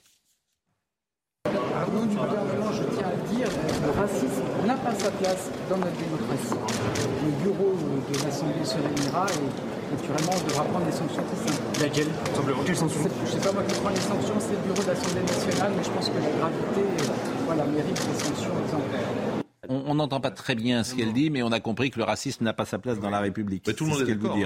[1.45, 3.47] Au nom du gouvernement, je tiens à le dire,
[3.83, 6.55] le racisme n'a pas sa place dans notre démocratie.
[7.25, 11.81] Le bureau de l'Assemblée se réunira et naturellement, on devra prendre des sanctions très simples.
[11.81, 13.01] Laquelle Simplement, quelles sanctions?
[13.03, 15.71] Je ne sais pas moi qui prends les sanctions, c'est le bureau de l'Assemblée nationale,
[15.75, 17.13] mais je pense que la gravité euh,
[17.45, 19.09] voilà, mérite des sanctions exemplaires.
[19.69, 22.43] On n'entend pas très bien ce qu'elle dit, mais on a compris que le racisme
[22.43, 23.63] n'a pas sa place dans la République.
[23.67, 24.37] Mais tout le monde est, est d'accord.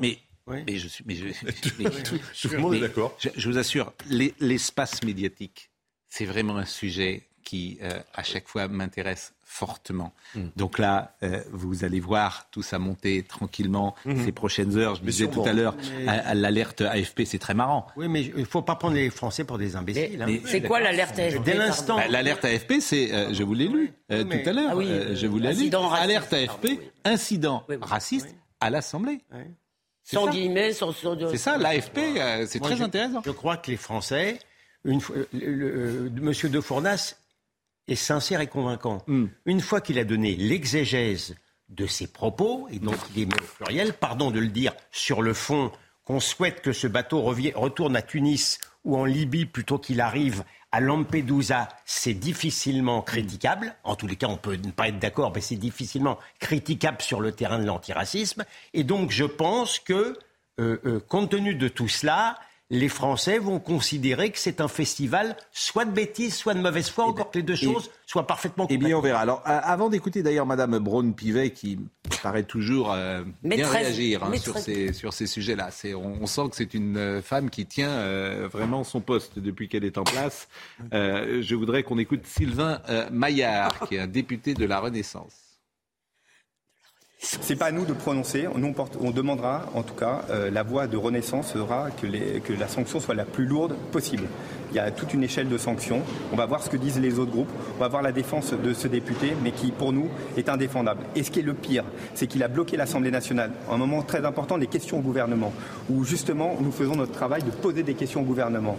[0.00, 0.18] Mais,
[0.66, 1.04] mais, je suis.
[1.06, 1.26] Mais je,
[2.48, 3.16] tout le monde est d'accord.
[3.18, 3.92] Je, vous assure,
[4.40, 5.69] l'espace médiatique,
[6.10, 10.12] c'est vraiment un sujet qui, euh, à chaque fois, m'intéresse fortement.
[10.34, 10.48] Hmm.
[10.56, 14.24] Donc là, euh, vous allez voir tout ça monter tranquillement hmm.
[14.24, 14.94] ces prochaines heures.
[14.96, 15.74] Je disais tout à l'heure,
[16.06, 17.86] à, l'alerte AFP, c'est très marrant.
[17.96, 20.22] Oui, mais il ne faut pas prendre les Français pour des imbéciles.
[20.22, 20.36] Hein.
[20.44, 21.96] C'est quoi l'alerte AFP Dès l'instant.
[21.96, 25.38] Bah, l'alerte AFP, c'est, euh, je vous l'ai lu tout à l'heure, ah je vous
[25.38, 25.70] l'ai lu.
[25.92, 29.20] Alerte AFP, incident raciste à l'Assemblée.
[30.04, 30.92] Sans guillemets, sans...
[30.92, 31.98] C'est ça, l'AFP,
[32.46, 33.22] c'est très intéressant.
[33.24, 34.38] Je crois que les Français,
[34.84, 37.16] une fois, Monsieur De Fournas
[37.88, 39.02] est sincère et convaincant.
[39.06, 39.26] Hmm.
[39.44, 41.34] Une fois qu'il a donné l'exégèse
[41.68, 45.22] de ses propos, et donc il est mis au pluriel, pardon de le dire, sur
[45.22, 45.70] le fond,
[46.04, 50.80] qu'on souhaite que ce bateau retourne à Tunis ou en Libye plutôt qu'il arrive à
[50.80, 53.74] Lampedusa, c'est difficilement critiquable.
[53.82, 57.20] En tous les cas, on peut ne pas être d'accord, mais c'est difficilement critiquable sur
[57.20, 58.44] le terrain de l'antiracisme.
[58.72, 60.16] Et donc, je pense que,
[60.60, 62.38] euh, euh, compte tenu de tout cela,
[62.70, 67.04] les Français vont considérer que c'est un festival soit de bêtises, soit de mauvaise foi,
[67.06, 69.20] eh encore ben, que les deux choses soient parfesement Eh bien, on verra.
[69.20, 71.80] Alors, avant d'écouter d'ailleurs Madame Braun-Pivet, qui
[72.22, 76.56] paraît toujours euh, bien réagir hein, sur, ces, sur ces sujets-là, on, on, sent que
[76.56, 80.48] c'est une euh, femme qui tient euh, vraiment son poste depuis qu'elle est en place.
[80.92, 82.80] je voudrais qu'on écoute Sylvain
[83.10, 85.49] Maillard, qui est un député de la Renaissance.
[87.22, 88.46] C'est pas à nous de prononcer.
[88.56, 92.54] Nous, on, demandera, en tout cas, euh, la voie de renaissance sera que, les- que
[92.54, 94.24] la sanction soit la plus lourde possible.
[94.70, 96.00] Il y a toute une échelle de sanctions.
[96.32, 97.50] On va voir ce que disent les autres groupes.
[97.76, 101.02] On va voir la défense de ce député, mais qui, pour nous, est indéfendable.
[101.14, 103.50] Et ce qui est le pire, c'est qu'il a bloqué l'Assemblée nationale.
[103.70, 105.52] Un moment très important, des questions au gouvernement,
[105.90, 108.78] où justement, nous faisons notre travail de poser des questions au gouvernement.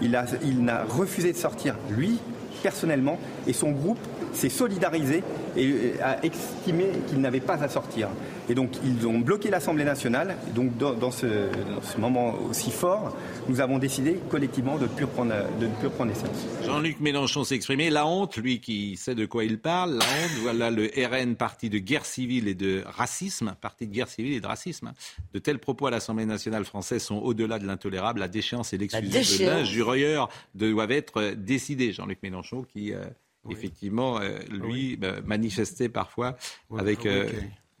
[0.00, 2.18] Il a, il n'a refusé de sortir, lui,
[2.62, 3.98] personnellement, et son groupe
[4.32, 5.22] s'est solidarisé
[5.56, 8.08] et euh, a estimé qu'il n'avait pas à sortir.
[8.48, 10.36] Et donc ils ont bloqué l'Assemblée nationale.
[10.48, 13.16] Et donc dans, dans ce, dans ce moment aussi fort,
[13.48, 16.46] nous avons décidé collectivement de ne plus prendre, de ne plus prendre naissance.
[16.64, 17.90] Jean-Luc Mélenchon s'est exprimé.
[17.90, 21.70] La honte, lui qui sait de quoi il parle, la honte, voilà le RN, parti
[21.70, 24.92] de guerre civile et de racisme, parti de guerre civile et de racisme.
[25.32, 28.20] De tels propos à l'Assemblée nationale française sont au-delà de l'intolérable.
[28.20, 31.92] La déchéance et l'exclusion de l'injurieur doivent être décidées.
[31.92, 33.04] Jean-Luc Mélenchon qui, euh,
[33.50, 36.36] effectivement, euh, lui, euh, manifestait parfois
[36.76, 37.06] avec...
[37.06, 37.28] euh,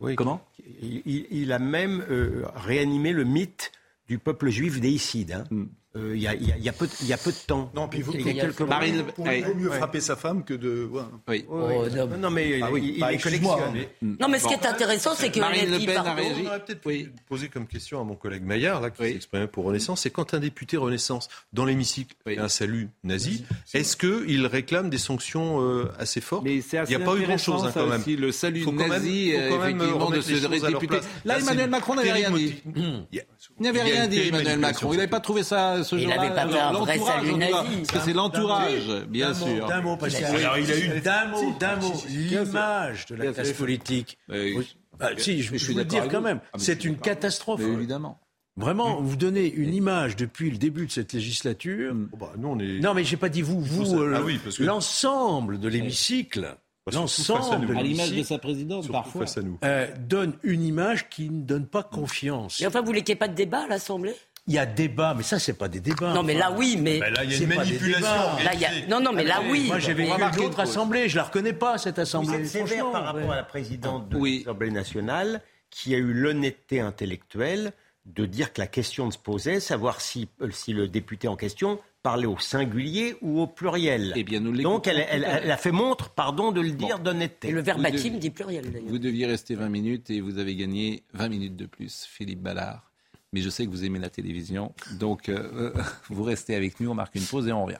[0.02, 0.44] Oui, Comment?
[0.82, 3.70] Il, a même euh, réanimé le mythe
[4.08, 5.44] du peuple juif déicide.
[5.50, 5.66] hein.
[5.94, 7.70] Euh, Il y, a, y y peu de- il y a peu de temps.
[7.74, 9.04] Non, puis vous, Il y a quelques Marine Le
[9.36, 9.76] il vaut mieux Ouais.
[9.76, 10.88] frapper sa femme que de.
[10.90, 11.02] ouais.
[11.28, 11.44] Oui.
[11.50, 12.06] Oh, non.
[12.18, 13.76] Non, mais Ah oui, il, il bah, collectionne.
[13.76, 14.06] hein.
[14.18, 16.42] Non, mais ce qui est intéressant, c'est que Marine Le Pen a réagi.
[16.44, 17.10] On aurait peut-être Oui.
[17.28, 19.12] poser comme question à mon collègue Maillard, là, qui Oui.
[19.12, 22.36] s'exprimait pour Renaissance, c'est quand un député Renaissance, dans l'hémicycle, Oui.
[22.36, 26.44] fait un salut nazi, est-ce qu'il réclame des sanctions euh, assez fortes?
[26.44, 28.00] Mais assez Il n'y a pas eu grand-chose, hein, quand même.
[28.00, 30.96] aussi, le salut Faut quand même- nazi, faut euh, quand même effectivement, de ce député.
[31.26, 32.62] Là, Emmanuel Macron n'avait rien dit.
[32.74, 33.22] Il
[33.60, 34.92] n'avait rien dit, Emmanuel Macron.
[34.92, 36.16] Il n'avait pas trouvé ça ce Il jour-là.
[36.16, 37.52] n'avait pas fait un vrai L'entourage, salut nazi.
[37.76, 39.66] Parce que c'est l'entourage, bien sûr.
[39.68, 43.14] D'un mot, parce que- Alors, il a eu une- d'un mot, d'un mot, l'image de
[43.16, 44.18] la classe politique.
[44.30, 44.76] Euh, Oui.
[44.98, 46.40] Bah, si, je, je je suis le d'accord dire quand même.
[46.52, 47.60] Ah, c'est une catastrophe.
[47.64, 48.20] Mais évidemment.
[48.56, 51.94] Vraiment, vous donnez une image depuis le début de cette législature.
[52.12, 52.78] Oh, bah, nous, on est...
[52.80, 56.54] Non, mais j'ai pas dit vous, vous, euh, ah oui, que- l'ensemble de l'hémicycle,
[56.90, 59.22] surtout face à l'ensemble À l'image de sa présidente, parfois.
[59.22, 59.58] face à nous.
[59.64, 62.60] euh, donne une image qui ne donne pas confiance.
[62.60, 64.14] Mais enfin, vous voulez qu'il n'y ait pas de débat à l'Assemblée?
[64.48, 66.12] Il y a débat, mais ça, c'est pas des débats.
[66.14, 66.98] Non, mais là, oui, mais.
[66.98, 67.98] Ben là, il y a c'est une manipulation.
[68.00, 68.42] débats.
[68.44, 68.86] Là, il y a...
[68.88, 69.66] Non, non, mais là, oui.
[69.68, 71.08] Moi, j'ai vécu une autre assemblée.
[71.08, 72.38] Je la reconnais pas, cette Vous assemblée.
[72.38, 73.32] êtes sévère par rapport ouais.
[73.32, 74.42] à la présidente de Oui.
[74.44, 77.72] l'Assemblée nationale qui a eu l'honnêteté intellectuelle
[78.04, 81.78] de dire que la question se posait, savoir si, euh, si le député en question
[82.02, 84.12] parlait au singulier ou au pluriel.
[84.16, 87.48] Eh bien, nous Donc elle, elle- a fait montre, pardon de le dire, d'honnêteté.
[87.48, 88.88] Et le Vous verbatim dit pluriel, d'ailleurs.
[88.88, 92.90] Vous deviez rester 20 minutes et vous avez gagné 20 minutes de plus, Philippe Ballard.
[93.32, 96.90] Mais je sais que vous aimez la télévision, donc euh, euh, vous restez avec nous,
[96.90, 97.78] on marque une pause et on revient.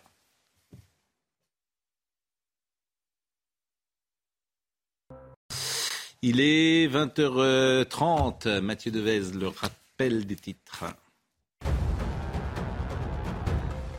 [6.24, 8.60] Il est 20h30.
[8.60, 10.84] Mathieu Devez, le rappel des titres.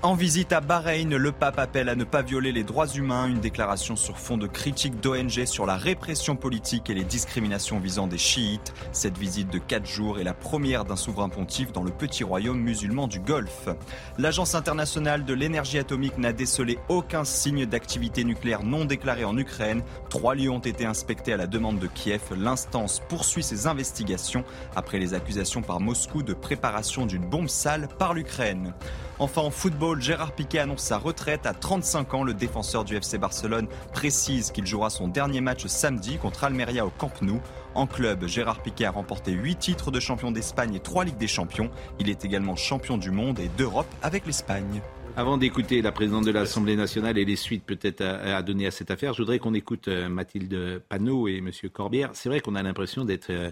[0.04, 3.40] En visite à Bahreïn, le pape appelle à ne pas violer les droits humains, une
[3.40, 8.18] déclaration sur fond de critique d'ONG sur la répression politique et les discriminations visant des
[8.18, 8.74] chiites.
[8.92, 12.60] Cette visite de 4 jours est la première d'un souverain pontife dans le petit royaume
[12.60, 13.70] musulman du Golfe.
[14.18, 19.84] L'Agence internationale de l'énergie atomique n'a décelé aucun signe d'activité nucléaire non déclarée en Ukraine.
[20.10, 22.24] Trois lieux ont été inspectés à la demande de Kiev.
[22.38, 24.44] L'instance poursuit ses investigations
[24.76, 28.74] après les accusations par Moscou de préparation d'une bombe sale par l'Ukraine.
[29.20, 32.24] Enfin en football, Gérard Piquet annonce sa retraite à 35 ans.
[32.24, 36.90] Le défenseur du FC Barcelone précise qu'il jouera son dernier match samedi contre Almeria au
[36.90, 37.40] Camp Nou.
[37.76, 41.28] En club, Gérard Piquet a remporté 8 titres de champion d'Espagne et 3 Ligues des
[41.28, 41.70] Champions.
[42.00, 44.82] Il est également champion du monde et d'Europe avec l'Espagne.
[45.16, 48.90] Avant d'écouter la présidente de l'Assemblée nationale et les suites peut-être à, donner à cette
[48.90, 51.52] affaire, je voudrais qu'on écoute euh, Mathilde Panot et M.
[51.72, 52.10] Corbière.
[52.14, 53.52] C'est vrai qu'on a l'impression d'être euh,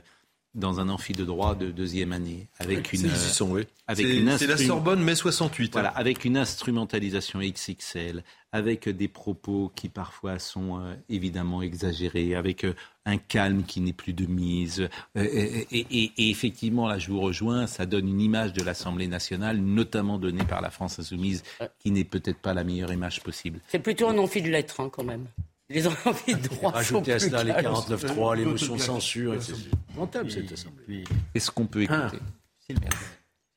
[0.53, 3.63] dans un amphi de droit de deuxième année, avec une, Ils y sont, oui.
[3.87, 5.71] avec C'est une c'est la instru- Sorbonne, mai 68.
[5.71, 12.65] Voilà, avec une instrumentalisation XXL, avec des propos qui parfois sont euh, évidemment exagérés, avec
[12.65, 14.89] euh, un calme qui n'est plus de mise.
[15.17, 18.61] Euh, et, et- et- et effectivement, là, je vous rejoins, ça donne une image de
[18.61, 21.43] l'Assemblée nationale, notamment donnée par la France insoumise,
[21.79, 23.61] qui n'est peut-être pas la meilleure image possible.
[23.69, 25.27] C'est plutôt un amphi de lettres, hein, quand même.
[25.73, 27.73] Les de droit à plus cela les calmes.
[27.73, 29.53] 49.3, les motions de censure, etc.
[29.97, 31.03] Rentable cette assemblée.
[31.33, 32.19] Est-ce qu'on peut écouter
[32.59, 32.77] S'il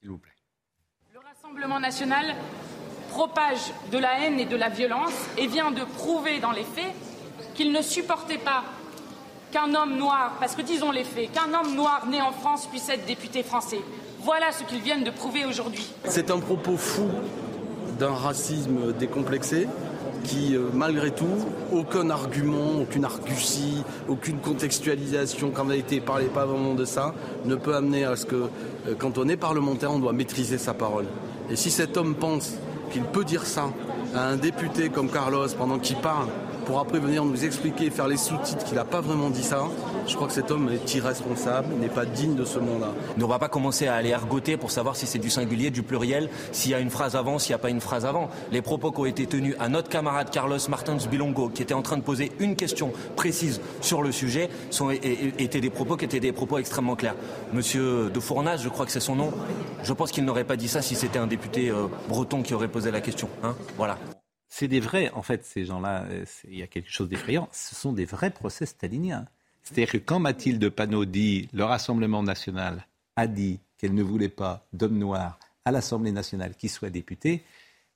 [0.05, 0.31] vous plaît.
[1.13, 2.35] Le Rassemblement national
[3.11, 6.93] propage de la haine et de la violence et vient de prouver dans les faits
[7.55, 8.65] qu'il ne supportait pas
[9.53, 12.89] qu'un homme noir, parce que disons les faits, qu'un homme noir né en France puisse
[12.89, 13.81] être député français.
[14.21, 15.87] Voilà ce qu'ils viennent de prouver aujourd'hui.
[16.07, 17.09] C'est un propos fou
[17.99, 19.69] d'un racisme décomplexé
[20.25, 21.27] qui, euh, malgré tout,
[21.73, 27.15] aucun argument, aucune argutie, aucune contextualisation, quand on a été parlé pas vraiment de ça,
[27.45, 30.75] ne peut amener à ce que, euh, quand on est parlementaire, on doit maîtriser sa
[30.75, 31.07] parole.
[31.51, 32.55] Et si cet homme pense
[32.91, 33.71] qu'il peut dire ça
[34.15, 36.29] à un député comme Carlos pendant qu'il parle
[36.65, 39.69] pour après venir nous expliquer, faire les sous-titres qu'il n'a pas vraiment dit ça,
[40.07, 42.93] je crois que cet homme est irresponsable, n'est pas digne de ce monde-là.
[43.17, 45.83] On ne va pas commencer à aller ergoter pour savoir si c'est du singulier, du
[45.83, 48.29] pluriel, s'il y a une phrase avant, s'il n'y a pas une phrase avant.
[48.53, 51.83] Les propos qui ont été tenus à notre camarade Carlos Martins Bilongo, qui était en
[51.83, 56.21] train de poser une question précise sur le sujet, sont, étaient des propos qui étaient
[56.21, 57.17] des propos extrêmement clairs.
[57.53, 59.33] Monsieur de Fournas, je crois que c'est son nom,
[59.83, 62.69] je pense qu'il n'aurait pas dit ça si c'était un député euh, breton qui aurait
[62.69, 63.29] posé la question.
[63.43, 63.99] Hein voilà.
[64.49, 67.49] C'est des vrais, en fait, ces gens-là, euh, il y a quelque chose d'effrayant.
[67.51, 69.27] Ce sont des vrais procès staliniens.
[69.65, 74.67] C'est-à-dire que quand Mathilde Panot dit le Rassemblement national a dit qu'elle ne voulait pas
[74.73, 77.43] d'hommes noirs à l'Assemblée nationale qui soit député,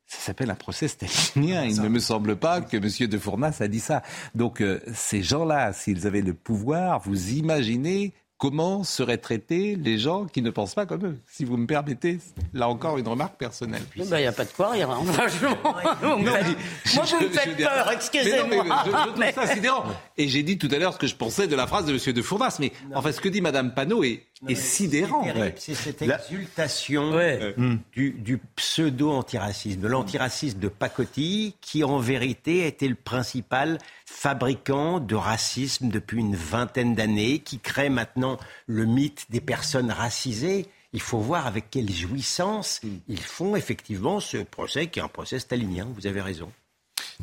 [0.07, 1.64] ça s'appelle un procès stalinien.
[1.64, 3.09] Il ne me semble pas que M.
[3.09, 4.02] de Fournas a dit ça.
[4.35, 10.27] Donc euh, ces gens-là, s'ils avaient le pouvoir, vous imaginez comment seraient traités les gens
[10.27, 12.18] qui ne pensent pas comme eux Si vous me permettez,
[12.55, 13.83] là encore, une remarque personnelle.
[13.96, 15.05] Il n'y a pas de quoi rire, hein.
[15.12, 15.59] franchement.
[15.64, 18.64] moi, vous me faites peur, excusez-moi.
[18.87, 19.85] Je, ça sidérant.
[20.16, 22.14] Et j'ai dit tout à l'heure ce que je pensais de la phrase de M.
[22.14, 22.59] de Fournas.
[22.61, 25.24] Mais enfin, ce que dit Mme Panot est, sidérant.
[25.57, 27.12] C'est cette exultation
[27.57, 27.79] mm.
[27.92, 35.88] du, pseudo-antiracisme, de l'antiracisme de pacotille, qui en vérité était le principal fabricant de racisme
[35.88, 40.66] depuis une vingtaine d'années, qui crée maintenant le mythe des personnes racisées.
[40.92, 45.38] Il faut voir avec quelle jouissance ils font effectivement ce procès qui est un procès
[45.38, 46.51] stalinien, vous avez raison.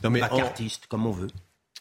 [0.04, 1.30] Non mais Macartiste, comme on veut.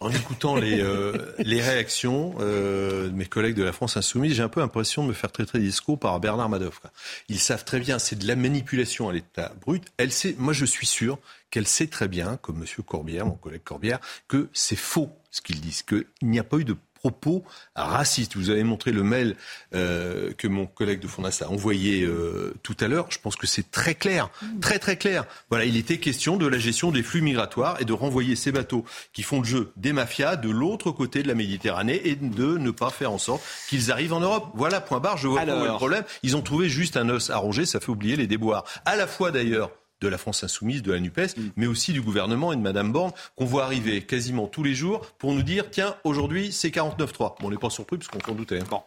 [0.01, 4.43] En écoutant les, euh, les réactions euh, de mes collègues de la France Insoumise, j'ai
[4.43, 6.81] un peu l'impression de me faire traiter des discours par Bernard Madoff.
[7.29, 9.85] Ils savent très bien, c'est de la manipulation à l'état brut.
[9.97, 11.19] Elle sait, moi je suis sûr
[11.51, 12.85] qu'elle sait très bien, comme M.
[12.85, 16.65] Corbière, mon collègue Corbière, que c'est faux ce qu'ils disent, qu'il n'y a pas eu
[16.65, 17.45] de propos
[17.77, 18.35] racistes.
[18.35, 19.37] Vous avez montré le mail
[19.75, 23.09] euh, que mon collègue de Fondas a envoyé euh, tout à l'heure.
[23.11, 24.31] Je pense que c'est très clair,
[24.63, 25.27] très très clair.
[25.51, 28.87] Voilà, il était question de la gestion des flux migratoires et de renvoyer ces bateaux
[29.13, 32.71] qui font le jeu des mafias de l'autre côté de la Méditerranée et de ne
[32.71, 34.51] pas faire en sorte qu'ils arrivent en Europe.
[34.55, 36.05] Voilà, point barre, je vois pas le problème.
[36.23, 38.65] Ils ont trouvé juste un os à ronger, ça fait oublier les déboires.
[38.87, 41.51] À la fois d'ailleurs de la France insoumise, de la NUPES, mm.
[41.57, 45.01] mais aussi du gouvernement et de Mme Borne, qu'on voit arriver quasiment tous les jours
[45.19, 47.17] pour nous dire tiens, aujourd'hui, c'est 49-3.
[47.19, 48.61] Bon, on n'est pas surpris parce qu'on s'en doutait.
[48.61, 48.83] Hein.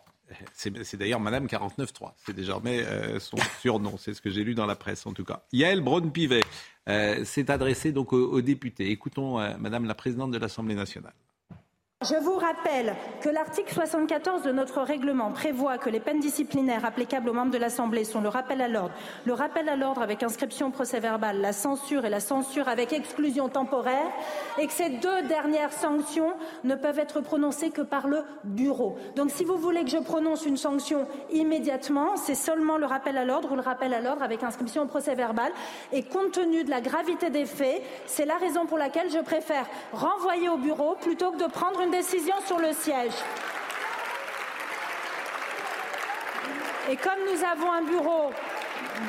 [0.53, 2.11] C'est d'ailleurs Madame 49.3.
[2.25, 3.97] C'est désormais euh, son surnom.
[3.97, 5.43] C'est ce que j'ai lu dans la presse, en tout cas.
[5.53, 6.41] Yael Braun-Pivet
[6.89, 8.91] euh, s'est adressée donc aux, députés.
[8.91, 11.13] Écoutons euh, Madame la présidente de l'Assemblée nationale.
[12.05, 17.27] Je vous rappelle que l'article 74 de notre règlement prévoit que les peines disciplinaires applicables
[17.27, 18.93] aux membres de l'Assemblée sont le rappel à l'ordre,
[19.25, 22.93] le rappel à l'ordre avec inscription au procès verbal, la censure et la censure avec
[22.93, 24.11] exclusion temporaire,
[24.59, 26.33] et que ces deux dernières sanctions
[26.63, 28.95] ne peuvent être prononcées que par le bureau.
[29.15, 33.25] Donc si vous voulez que je prononce une sanction immédiatement, c'est seulement le rappel à
[33.25, 35.51] l'ordre ou le rappel à l'ordre avec inscription au procès verbal.
[35.91, 39.65] Et compte tenu de la gravité des faits, c'est la raison pour laquelle je préfère
[39.93, 43.13] renvoyer au bureau plutôt que de prendre une décision sur le siège.
[46.89, 48.31] Et comme nous avons un bureau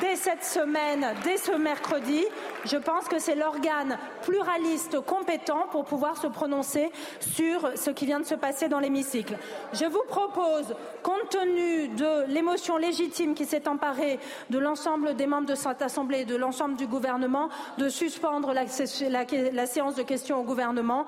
[0.01, 2.25] dès cette semaine, dès ce mercredi,
[2.65, 8.19] je pense que c'est l'organe pluraliste compétent pour pouvoir se prononcer sur ce qui vient
[8.19, 9.37] de se passer dans l'hémicycle.
[9.73, 15.47] Je vous propose, compte tenu de l'émotion légitime qui s'est emparée de l'ensemble des membres
[15.47, 18.65] de cette Assemblée et de l'ensemble du gouvernement, de suspendre la,
[19.53, 21.05] la séance de questions au gouvernement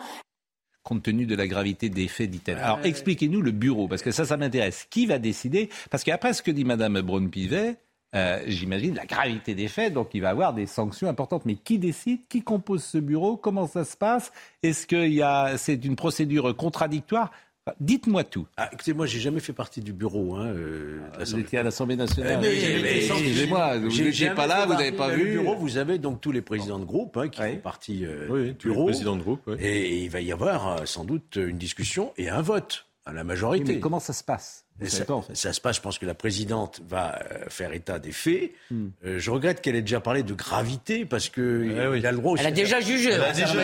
[0.84, 2.58] compte tenu de la gravité des faits, dit-elle.
[2.58, 4.88] Alors expliquez-nous le bureau, parce que ça, ça m'intéresse.
[4.89, 5.70] Qui va décider?
[5.89, 7.78] Parce qu'après ce que dit Mme Braun-Pivet,
[8.13, 11.46] euh, j'imagine la gravité des faits, donc il va y avoir des sanctions importantes.
[11.46, 12.28] Mais qui décide?
[12.28, 13.38] Qui compose ce bureau?
[13.38, 14.32] Comment ça se passe?
[14.63, 17.32] Est-ce que c'est une procédure contradictoire?
[17.80, 18.47] Dites-moi tout.
[18.58, 20.36] Ah, écoutez, moi, j'ai jamais fait partie du bureau.
[20.36, 22.43] Hein, euh, vous étiez à l'Assemblée nationale.
[22.43, 25.26] Excusez-moi, vous n'étiez pas là, vous n'avez pas vu.
[25.26, 28.54] Le bureau, vous avez donc tous les présidents de groupe hein, qui font partie euh,
[28.54, 28.86] du bureau.
[28.86, 29.50] présidents de groupe.
[29.60, 33.24] Et il va y avoir euh, sans doute une discussion et un vote à la
[33.24, 33.76] majorité.
[33.76, 34.65] mais comment ça se passe?
[34.89, 38.52] Ça, ça, se passe, je pense que la présidente va euh, faire état des faits.
[38.70, 38.88] Hmm.
[39.06, 42.17] Euh, je regrette qu'elle ait déjà parlé de gravité parce que eh il a le
[42.17, 42.36] droit.
[42.39, 43.12] Elle a déjà jugé.
[43.12, 43.63] Elle a déjà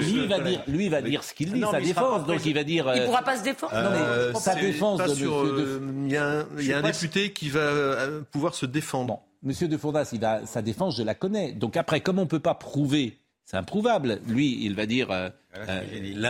[0.00, 2.26] Lui va dire, lui va dire ce qu'il dit, sa défense.
[2.26, 2.90] Donc il va dire.
[2.94, 3.74] Il pourra pas se défendre.
[3.74, 9.20] non, mais sa défense Il y a un, député qui va euh, pouvoir se défendre.
[9.42, 11.52] Monsieur De Fourdas, il a sa défense, je la connais.
[11.52, 14.20] Donc après, comme on peut pas prouver c'est improuvable.
[14.28, 15.10] Lui, il va dire.
[15.10, 15.30] Euh,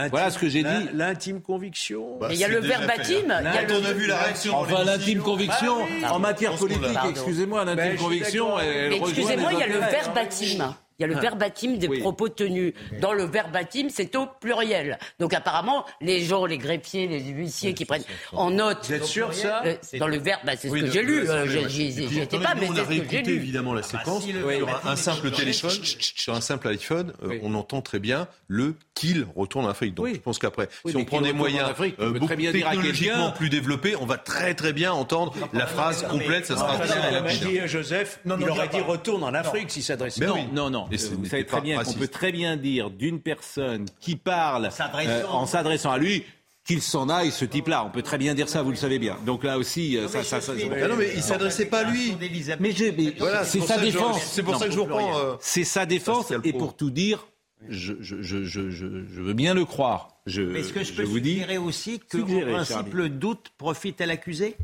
[0.09, 0.88] voilà, ce que j'ai dit.
[0.94, 2.16] L'intime conviction.
[2.20, 3.24] Bah, il y a le verbatim.
[3.28, 4.54] On a vu la réaction.
[4.54, 9.78] Enfin, l'intime conviction, bah en matière politique, excusez-moi, l'intime conviction, Excusez-moi, il y a le
[9.78, 10.74] verbatim.
[10.99, 11.21] Il y a le Ah.
[11.21, 12.73] verbatim des propos tenus.
[13.01, 14.99] Dans le verbatim, c'est au pluriel.
[15.21, 18.79] Donc apparemment, les gens, les greffiers, les huissiers qui prennent en note.
[18.87, 21.25] Vous êtes sûr ça Euh, Dans le verbe, bah, c'est Oui, ce que j'ai lu.
[21.69, 23.33] j'y- étais pas, mais on c'est a ce que j'ai lu.
[23.35, 27.55] évidemment la séquence si le- sur un, simple téléphone, sur un simple iPhone, euh, on
[27.55, 29.95] entend très bien le qu'il retourne en Afrique.
[29.95, 34.07] Donc je pense qu'après, si on prend des moyens euh, beaucoup technologiquement plus développés, on
[34.07, 36.47] va très très bien entendre la phrase complète.
[36.47, 37.67] Ça sera très rapide.
[37.67, 40.27] Joseph, il aurait dit retourne en Afrique s'il s'adressait.
[40.27, 40.88] non, non, non.
[40.90, 44.70] Et Euh, Vous savez très bien qu'on peut très bien dire d'une personne qui parle
[44.72, 45.11] S'adressant.
[45.11, 46.24] euh, en s'adressant à lui
[46.64, 47.85] qu'il s'en aille, ce type-là.
[47.85, 49.16] On peut très bien dire ça, vous le savez bien.
[49.24, 52.14] Donc là aussi, euh, ça, ça, ça- Ah non, mais il s'adressait pas à lui.
[52.61, 54.22] Mais, je- mais Voilà, c'est pour sa ça que je- défense.
[54.22, 55.18] c'est pour Non, ça que je vous reprends.
[55.18, 56.31] euh, C'est sa défense.
[56.44, 57.27] Et pour tout dire,
[57.68, 60.11] je, je, je, je, veux bien le croire.
[60.27, 61.33] Je, Mais est-ce que je peux vous dis.
[61.35, 64.57] suggérer aussi que, en principe, le doute profite à l'accusé?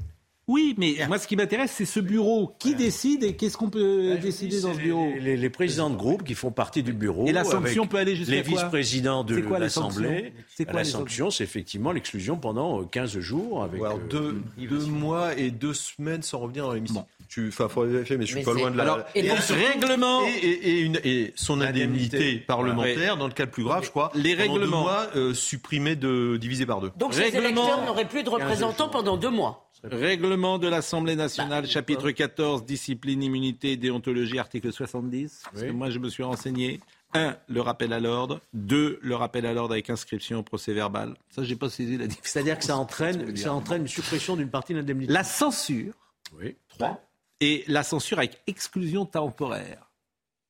[0.46, 2.54] Oui, mais moi, ce qui m'intéresse, c'est ce bureau.
[2.58, 5.96] Qui décide et qu'est-ce qu'on peut décider dans ce bureau Les, les- les présidents de
[5.96, 7.26] groupe qui font partie du bureau.
[7.26, 10.06] Et la sanction peut aller jusqu'à Les quoi vice-présidents de les l'Assemblée.
[10.08, 13.62] sanctions C'est quoi La les sanction, c'est effectivement l'exclusion pendant euh, 15 jours.
[13.64, 17.06] Avec, Alors, euh, deux, deux mois et deux semaines sans revenir dans l'émission.
[17.30, 18.82] Tu, enfin, faut vérifier, mais je suis Mais pas loin de la.
[18.82, 23.46] Alors, et donc, règlement- et, et- et une- et son indemnité parlementaire, dans le cas
[23.46, 24.12] le plus grave, je crois.
[24.14, 24.82] Les pendant deux règlements.
[24.82, 26.92] mois euh, supprimés de divisé par deux.
[26.98, 29.63] Donc ces Règlement- électeurs n'auraient plus de représentants pendant deux mois.
[29.84, 35.42] Règlement de l'Assemblée Bah, nationale, chapitre 14, discipline, immunité, déontologie, article 70.
[35.52, 36.80] Parce que moi, je me suis renseigné.
[37.12, 37.36] 1.
[37.48, 38.40] Le rappel à l'ordre.
[38.54, 38.98] 2.
[39.02, 41.14] Le rappel à l'ordre avec inscription au procès verbal.
[41.30, 42.28] Ça, j'ai pas saisi la différence.
[42.28, 45.12] C'est-à-dire que ça entraîne, ça entraîne une suppression d'une partie de l'indemnité.
[45.12, 45.92] La censure.
[46.36, 46.56] Oui.
[46.70, 47.00] 3.
[47.40, 49.90] Et la censure avec exclusion temporaire.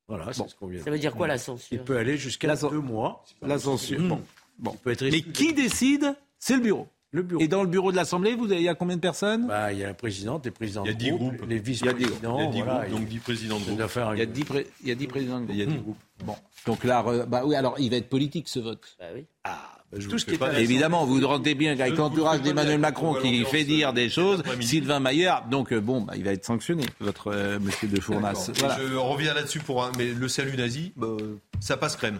[0.07, 2.17] Voilà, c'est ce qu'on vient de Ça veut dire quoi la Il censure peut aller
[2.17, 3.25] jusqu'à deux mois.
[3.43, 4.01] La censure.
[4.01, 4.23] Bon.
[4.59, 4.73] Bon.
[4.75, 6.15] Il peut être Mais qui décide?
[6.39, 6.89] C'est le bureau.
[7.15, 7.41] Le bureau.
[7.41, 9.47] Et dans le bureau de l'Assemblée, vous avez, il y a combien de personnes?
[9.47, 11.49] Bah, il y a la présidente, les présidents Il y a de groupe, groupes.
[11.49, 12.39] les Il y a dix vice-présidents.
[12.39, 13.91] Il y a dix voilà, groupes, donc dix présidents de il groupe.
[14.15, 15.55] Il y a 10, pré- il y a 10 présidents de groupe.
[15.55, 15.99] Il y a dix groupes.
[16.25, 16.35] Bon.
[16.67, 18.81] Donc là, re- bah oui, alors il va être politique ce vote.
[18.99, 19.27] Bah oui.
[19.45, 19.61] Ah,
[19.93, 23.15] bah, je Tout ce qui est Évidemment, vous vous rendez bien qu'avec l'entourage d'Emmanuel Macron
[23.15, 24.43] qui fait dire des choses.
[24.61, 28.51] Sylvain Maillard, donc euh, bon, bah, il va être sanctionné, votre euh, monsieur de Fournas.
[28.59, 28.77] Voilà.
[28.81, 31.07] Je reviens là-dessus pour un, mais le salut nazi, bah,
[31.61, 32.19] ça passe crème.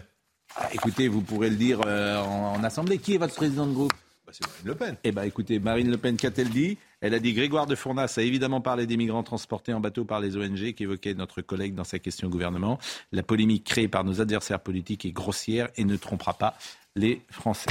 [0.55, 2.97] Ah, Écoutez, vous pourrez le dire euh, en, en assemblée.
[2.97, 3.91] Qui est votre président de groupe?
[4.41, 4.95] Marine Le Pen.
[5.03, 6.77] Eh bien, écoutez, Marine Le Pen, qu'a-t-elle dit?
[7.01, 10.19] Elle a dit Grégoire de Fournas a évidemment parlé des migrants transportés en bateau par
[10.19, 12.79] les ONG qu'évoquait notre collègue dans sa question au gouvernement.
[13.11, 16.57] La polémique créée par nos adversaires politiques est grossière et ne trompera pas
[16.95, 17.69] les Français.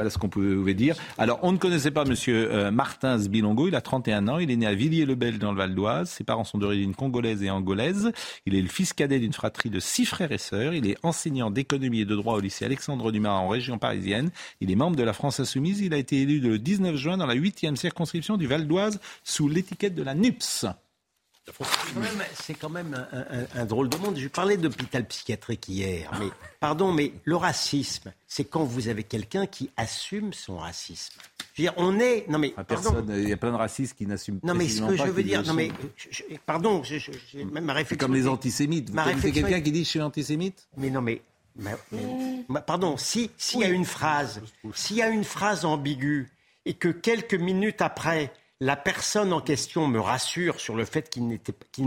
[0.00, 0.96] Voilà ce qu'on pouvait dire.
[1.18, 2.14] Alors, on ne connaissait pas M.
[2.28, 3.68] euh, Martin Zbilongo.
[3.68, 4.38] Il a 31 ans.
[4.38, 6.08] Il est né à Villiers-le-Bel dans le Val d'Oise.
[6.08, 8.10] Ses parents sont d'origine congolaise et angolaise.
[8.46, 10.72] Il est le fils cadet d'une fratrie de six frères et sœurs.
[10.72, 14.30] Il est enseignant d'économie et de droit au lycée Alexandre Dumas en région parisienne.
[14.62, 15.82] Il est membre de la France Insoumise.
[15.82, 19.48] Il a été élu le 19 juin dans la 8e circonscription du Val d'Oise sous
[19.48, 20.64] l'étiquette de la NUPS.
[22.34, 24.16] C'est quand même- un, un- un drôle de monde.
[24.16, 26.28] Je parlais d'hôpital psychiatrique hier, mais
[26.60, 31.14] pardon, mais le racisme, c'est quand vous avez quelqu'un qui assume son racisme.
[31.54, 34.06] Je veux dire, on est, non mais, personne, il y a plein de racistes qui
[34.06, 35.74] n'assument Non mais ce que pas je veux dire, non mais, sont.
[35.96, 38.06] je- je- pardon, je- je- j'ai même ma C'est réflexion.
[38.06, 38.90] comme les antisémites.
[38.90, 40.68] Vous connaissez quelqu'un est- qui dit je suis antisémite?
[40.76, 41.20] Mais non mais,
[41.56, 44.40] mais- mais- ma- pardon, si s'il y a une phrase,
[44.74, 46.30] s'il y a une phrase ambiguë
[46.64, 51.26] et que quelques minutes après la personne en question me rassure sur le fait qu'il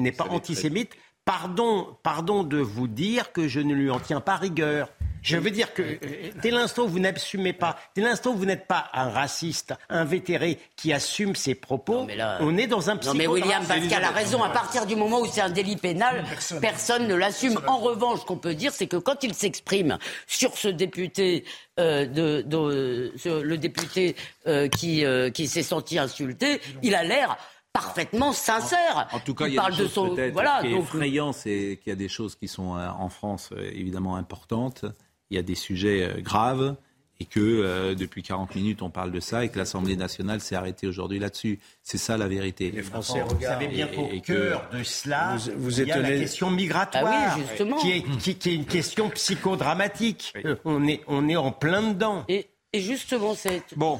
[0.01, 0.93] n'est pas antisémite,
[1.25, 4.89] pardon, pardon de vous dire que je ne lui en tiens pas rigueur.
[5.21, 5.97] Je veux dire que euh,
[6.41, 10.59] dès l'instant où vous n'assumez pas, dès l'instant où vous n'êtes pas un raciste invétéré
[10.75, 12.05] qui assume ses propos,
[12.41, 13.17] on est dans un Non psychodrame.
[13.17, 14.43] mais William Pascal a raison.
[14.43, 16.25] À partir du moment où c'est un délit pénal,
[16.59, 17.57] personne, ne l'assume.
[17.67, 21.45] En revanche, ce qu'on peut dire, c'est que quand il s'exprime sur ce député,
[21.79, 27.03] euh, de, de- sur le député euh, qui, euh, qui s'est senti insulté, il a
[27.05, 27.37] l'air
[27.73, 29.07] parfaitement sincère.
[29.11, 30.59] En tout cas, il y a parle des de choses son, voilà.
[30.61, 33.49] qui est donc, effrayant, c'est qu'il y a des choses qui sont euh, en France
[33.51, 34.85] euh, évidemment importantes.
[35.31, 36.75] Il y a des sujets euh, graves
[37.19, 40.55] et que euh, depuis 40 minutes on parle de ça et que l'Assemblée nationale s'est
[40.55, 41.59] arrêtée aujourd'hui là-dessus.
[41.83, 42.71] C'est ça la vérité.
[42.71, 45.87] Les Français Vous savez bien qu'au Et- et que- cœur de cela, Vous- vous il
[45.87, 47.77] y a la question migratoire, Ah oui, justement.
[47.77, 50.33] Qui, est, qui- qui est une question psychodramatique.
[50.45, 52.23] Euh, on, est, on est en plein dedans.
[52.27, 53.99] Et, et justement, c'est bon.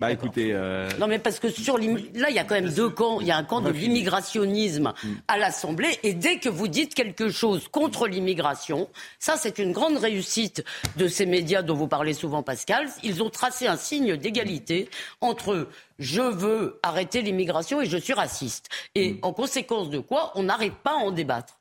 [0.00, 2.88] Bah écoutez, euh, Non, mais parce que sur là, il y a quand même deux
[2.88, 3.20] camps.
[3.20, 5.08] Il y a un camp de l'immigrationnisme Mm.
[5.28, 9.98] à l'Assemblée, et dès que vous dites quelque chose contre l'immigration, ça, c'est une grande
[9.98, 10.64] réussite
[10.96, 12.88] de ces médias dont vous parlez souvent, Pascal.
[13.02, 14.88] Ils ont tracé un signe d'égalité
[15.20, 18.68] entre je veux arrêter l'immigration et je suis raciste.
[18.94, 19.18] Et Mm.
[19.22, 21.58] en conséquence de quoi, on n'arrive pas à en débattre.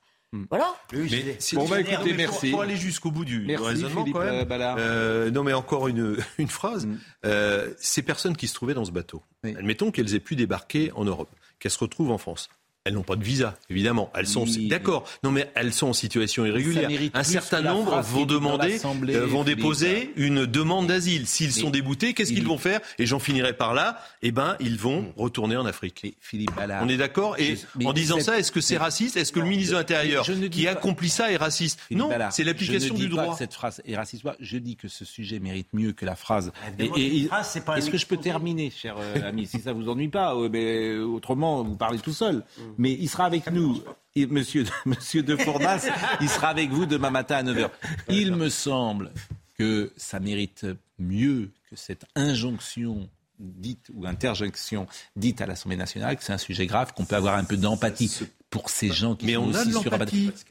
[0.50, 0.76] Voilà.
[0.94, 2.52] Mais Bon, bah, écoutez, merci.
[2.52, 4.36] faut aller jusqu'au bout du, Merci, raisonnement Philippe, quand même.
[4.36, 4.78] euh, Ballard.
[4.80, 6.86] Euh, non, mais encore une, une phrase.
[6.86, 6.98] Mm.
[7.26, 11.04] Euh, ces personnes qui se trouvaient dans ce bateau, admettons qu'elles aient pu débarquer en
[11.06, 12.50] Europe, qu'elles se retrouvent en France.
[12.86, 14.10] Elles n'ont pas de visa, évidemment.
[14.16, 15.04] Elles sont d'accord.
[15.24, 16.90] Non, mais elles sont en situation irrégulière.
[17.14, 21.28] Un certain nombre vont demander, euh, vont déposer une demande d'asile.
[21.28, 24.00] S'ils sont déboutés, qu'est-ce qu'ils vont faire Et j'en finirai par là.
[24.22, 26.16] Eh ben, ils vont retourner en Afrique.
[26.22, 26.52] Philippe
[26.82, 29.74] On est d'accord Et en disant ça, est-ce que c'est raciste Est-ce que le ministre
[29.74, 33.36] de l'Intérieur qui accomplit ça est raciste Non, c'est l'application du droit.
[33.38, 34.24] cette phrase est raciste.
[34.40, 36.52] Je dis que ce sujet mérite mieux que la phrase.
[36.80, 41.64] Est-ce que je peux terminer, cher euh, ami, si ça vous ennuie pas mais autrement,
[41.64, 42.44] vous parlez tout seul.
[42.70, 43.82] Hmm mais il sera avec nous.
[44.16, 45.88] monsieur, monsieur De Fournas,
[46.22, 47.70] il sera avec vous demain matin à 9h.
[48.10, 49.12] Il me semble
[49.58, 50.66] que ça mérite
[50.98, 53.10] mieux que cette injonction
[53.40, 57.36] dite ou interjonction dite à l'Assemblée nationale, que c'est un sujet grave, qu'on peut avoir
[57.36, 58.12] un peu d'empathie
[58.50, 59.94] pour ces gens qui mais sont on aussi sur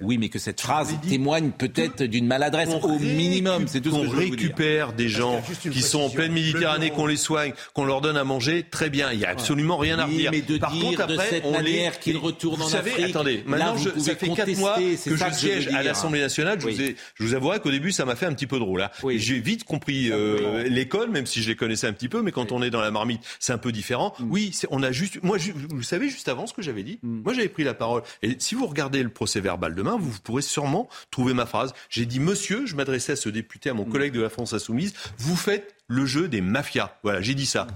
[0.00, 3.66] Oui, mais que cette phrase témoigne peut-être d'une maladresse au minimum.
[3.66, 7.16] C'est tout ce que je récupère des gens qui sont en pleine Méditerranée, qu'on les
[7.16, 9.12] soigne, qu'on leur donne à manger, très bien.
[9.12, 10.30] Il n'y a absolument rien à redire.
[10.30, 13.10] Mais de Par dire contre, après, de cette manière qu'ils retournent en savez, Afrique.
[13.10, 16.60] Attendez, maintenant, je, ça fait quatre mois que je siège à l'Assemblée nationale.
[16.60, 18.82] Je, vous ai, je vous avouerai qu'au début, ça m'a fait un petit peu drôle.
[18.82, 18.90] Hein.
[19.16, 22.52] J'ai vite compris euh, l'école, même si je les connaissais un petit peu, mais quand
[22.52, 24.14] on est dans la marmite, c'est un peu différent.
[24.18, 24.30] Mm.
[24.30, 25.22] Oui, on a juste.
[25.22, 25.38] Moi,
[25.70, 26.98] vous savez juste avant ce que j'avais dit.
[27.02, 27.22] Mm.
[27.22, 27.87] Moi, j'avais pris la parole.
[28.22, 31.72] Et si vous regardez le procès verbal demain, vous pourrez sûrement trouver ma phrase.
[31.90, 33.90] J'ai dit, monsieur, je m'adressais à ce député, à mon mm.
[33.90, 36.96] collègue de la France Insoumise, vous faites le jeu des mafias.
[37.02, 37.66] Voilà, j'ai dit ça.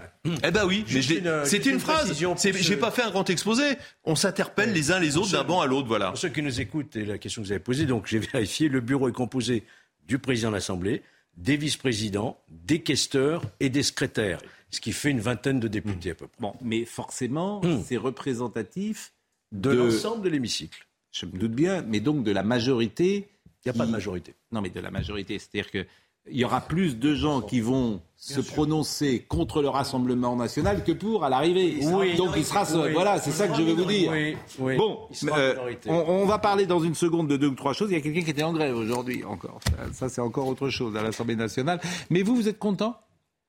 [0.44, 1.02] Eh ben oui, mais
[1.44, 2.12] c'est une, phrase.
[2.14, 3.64] J'ai pas fait un grand exposé.
[4.04, 5.88] On s'interpelle les uns les autres d'un banc à l'autre.
[5.88, 6.08] Voilà.
[6.08, 8.68] Pour ceux qui nous écoutent et la question que vous avez posée, donc j'ai vérifié,
[8.68, 9.64] le bureau est composé
[10.06, 11.02] du président de l'Assemblée,
[11.36, 14.40] des vice-présidents, des questeurs et des secrétaires,
[14.70, 16.40] ce qui fait une vingtaine de députés à peu près.
[16.40, 17.82] Bon, mais forcément, hmm.
[17.86, 19.12] c'est représentatif
[19.52, 20.86] de, l'ensemble de l'hémicycle.
[21.12, 23.28] Je me doute bien, mais donc de la majorité.
[23.64, 24.34] Il n'y a pas de majorité.
[24.50, 25.38] Non, mais de la majorité.
[25.38, 25.86] C'est-à-dire qu'il
[26.30, 31.24] y aura plus de gens qui vont se prononcer contre le Rassemblement national que pour
[31.24, 31.78] à l'arrivée.
[31.82, 32.92] Oui, donc il sera seul.
[32.92, 34.10] Voilà, c'est ça que je veux vous dire.
[34.58, 35.54] bon, euh,
[35.86, 37.90] on, va parler dans une seconde de deux ou trois choses.
[37.90, 39.60] Il y a quelqu'un qui était en grève aujourd'hui encore.
[39.92, 41.80] Ça, c'est encore autre chose à l'Assemblée nationale.
[42.10, 42.96] Mais vous, vous êtes content?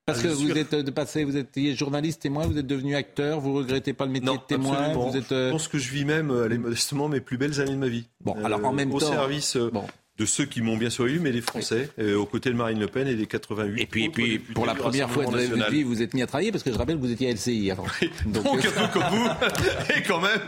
[0.06, 3.54] Parce que vous êtes de passé, vous êtes journaliste, témoin, vous êtes devenu acteur, vous
[3.54, 4.94] regrettez pas le métier de témoin.
[4.94, 7.78] Vous êtes, euh, Je pense que je vis même, modestement, mes plus belles années de
[7.78, 8.08] ma vie.
[8.22, 9.86] Bon, alors en même euh, temps, au service bon
[10.20, 12.80] de ceux qui m'ont bien sûr eu, mais les Français, euh, aux côtés de Marine
[12.80, 13.82] Le Pen et des 88.
[13.82, 16.28] Et puis, et puis pour la première fois de votre vie, vous êtes mis à
[16.28, 17.86] travailler, parce que je rappelle que vous étiez à LCI avant.
[18.28, 19.28] Donc, Donc un peu comme vous,
[19.98, 20.40] et quand même,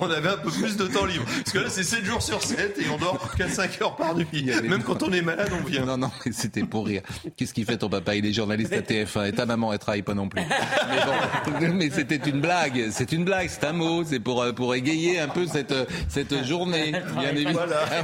[0.00, 1.24] on avait un peu plus de temps libre.
[1.24, 4.26] Parce que là, c'est 7 jours sur 7 et on dort 4-5 heures par nuit.
[4.64, 5.86] Même quand on est malade, on vient.
[5.86, 7.00] Non, non, c'était pour rire.
[7.36, 8.16] Qu'est-ce qu'il fait ton papa?
[8.16, 10.42] Il est journaliste à TF1 et ta maman, elle travaille pas non plus.
[10.42, 14.52] Mais, bon, mais c'était une blague, c'est une blague, c'est un mot, c'est pour, euh,
[14.52, 15.74] pour égayer un peu cette,
[16.08, 16.92] cette journée.
[17.18, 17.60] Bien évidemment.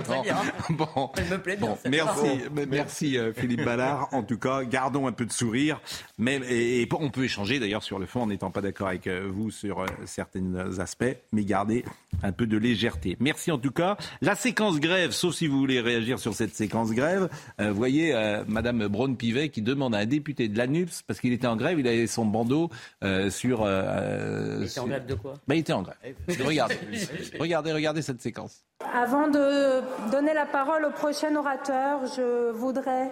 [0.09, 0.23] Bon,
[0.71, 1.77] bon, me plaît bien.
[1.89, 2.29] Merci,
[2.69, 4.09] merci euh, Philippe Ballard.
[4.13, 5.81] En tout cas, gardons un peu de sourire.
[6.19, 9.29] Mais, et, on peut échanger d'ailleurs sur le fond en n'étant pas d'accord avec euh,
[9.33, 11.85] vous sur euh, certains aspects, mais garder
[12.23, 13.17] un peu de légèreté.
[13.21, 13.97] Merci en tout cas.
[14.21, 17.29] La séquence grève, sauf si vous voulez réagir sur cette séquence grève,
[17.59, 18.15] vous voyez
[18.47, 21.89] Madame Braun-Pivet qui demande à un député de l'ANUPS, parce qu'il était en grève, il
[21.89, 22.71] avait son bandeau
[23.31, 23.67] sur...
[23.67, 25.35] il était en grève de quoi?
[25.49, 25.97] Bah, Il était en grève.
[26.45, 26.77] regardez,
[27.41, 28.63] regardez, regardez cette séquence.
[28.95, 33.11] Avant de donner la parole au prochain orateur, je voudrais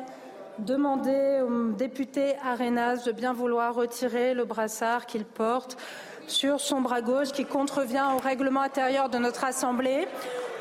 [0.59, 5.79] demander au député Arenas de bien vouloir retirer le brassard qu'il porte
[6.27, 10.07] sur son bras gauche qui contrevient au règlement intérieur de notre Assemblée.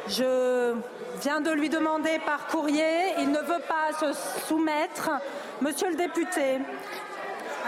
[0.08, 0.74] Je
[1.22, 4.14] viens de lui demander par courrier, il ne veut pas se
[4.48, 5.12] soumettre.
[5.62, 6.60] Monsieur le député,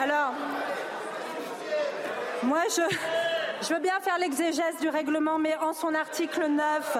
[0.02, 0.34] alors,
[2.44, 2.82] moi je,
[3.62, 6.97] je veux bien faire l'exégèse du règlement, mais en son article 9,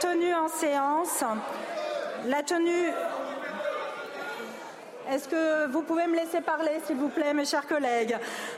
[0.00, 1.24] tenue en séance,
[2.26, 2.92] la tenue
[5.10, 8.14] est-ce que vous pouvez me laisser parler, s'il vous plaît, mes chers collègues?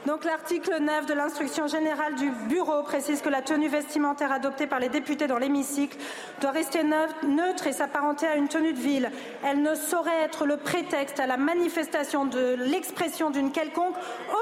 [0.06, 4.80] Donc, l'article 9 de l'instruction générale du Bureau précise que la tenue vestimentaire adoptée par
[4.80, 5.96] les députés dans l'hémicycle
[6.40, 9.12] doit rester neutre et s'apparenter à une tenue de ville.
[9.46, 13.94] Elle ne saurait être le prétexte à la manifestation de l'expression d'une quelconque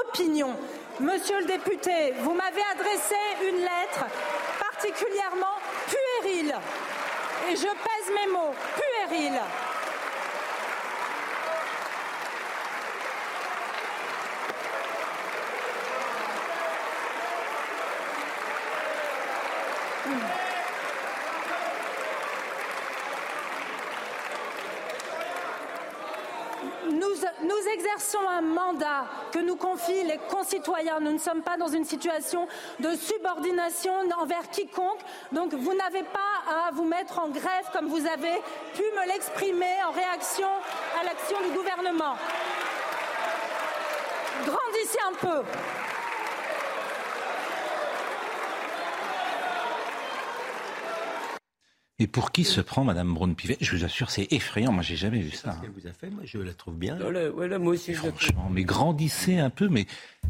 [0.07, 0.55] opinion.
[0.99, 3.15] Monsieur le député, vous m'avez adressé
[3.47, 4.03] une lettre
[4.59, 5.55] particulièrement
[5.87, 6.53] puérile.
[7.49, 9.39] Et je pèse mes mots, puérile.
[27.59, 30.99] Nous, exerçons un mandat que nous confient les concitoyens.
[30.99, 32.47] Nous ne sommes pas dans une situation
[32.79, 34.99] de subordination envers quiconque.
[35.31, 38.41] Donc vous n'avez pas à vous mettre en grève comme vous avez
[38.75, 40.49] pu me l'exprimer en réaction
[40.99, 42.15] à l'action du gouvernement.
[44.45, 45.88] Grandissez un peu.
[52.01, 53.57] Et pour qui se prend Madame Braun-Pivet?
[53.59, 54.71] Je vous assure, c'est effrayant.
[54.71, 55.53] Moi, j'ai jamais vu ça.
[55.57, 56.97] Ce qu'elle vous a fait, moi, je la trouve bien.
[57.35, 58.21] Voilà, moi aussi, je la trouve.
[58.21, 59.85] Franchement, mais grandissez un peu, mais,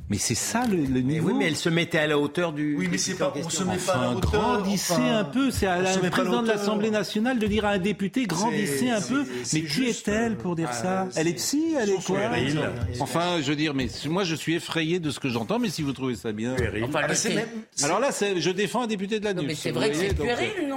[0.09, 1.27] mais c'est ça le, le niveau.
[1.29, 2.75] Oui, mais elle se mettait à la hauteur du.
[2.75, 4.31] Oui, mais c'est pas, on se met pas à la Enfin, hauteur.
[4.31, 5.51] grandissez enfin, un peu.
[5.51, 7.77] C'est à la se met pas à président de l'Assemblée nationale de dire à un
[7.77, 9.23] député grandissez un peu.
[9.53, 11.07] Mais qui est-elle euh, pour dire ah, ça?
[11.15, 12.15] Elle est psy Elle est quoi?
[12.17, 12.61] puéril.
[12.99, 15.59] Enfin, je veux dire, mais moi je suis effrayé de ce que j'entends.
[15.59, 17.45] Mais si vous trouvez ça bien, Enfin, même- c'est-
[17.83, 20.23] alors là, je défends un député de la Non, mais c'est vrai que c'est euh,
[20.23, 20.68] puéril, non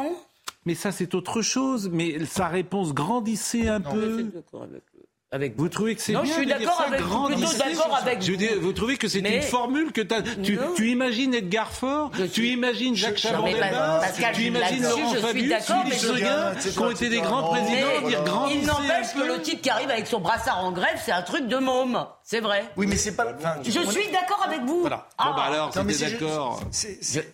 [0.65, 1.91] Mais ça, c'est autre chose.
[1.93, 4.15] Mais sa réponse, grandissez un Je peu.
[4.19, 4.31] suis
[4.63, 4.83] avec
[5.35, 7.97] avec Vous trouvez que c'est bien je suis de dire d'accord ça, avec vous, d'accord
[7.99, 10.91] avec Je veux dire, vous trouvez que c'est Mais- une formule que t'as- tu, tu
[10.91, 14.03] imagines Edgar Faure, tu imagines Jacques je- Chaban-Delmas,
[14.35, 18.09] tu imagines Laurent je suis Fabius, Philippe je- Seguin, qui ont été des grands présidents,
[18.09, 21.13] dire grandissez il n'empêche que le type qui arrive avec son brassard en grève, c'est
[21.13, 22.05] un truc de môme.
[22.33, 22.65] C'est vrai.
[22.79, 23.27] Oui, mais c'est pas.
[23.39, 24.81] enfin, Je suis d'accord avec vous.
[24.81, 25.07] Voilà.
[25.19, 25.25] Ah.
[25.29, 26.65] Bon, bah alors, Non, mais d'accord.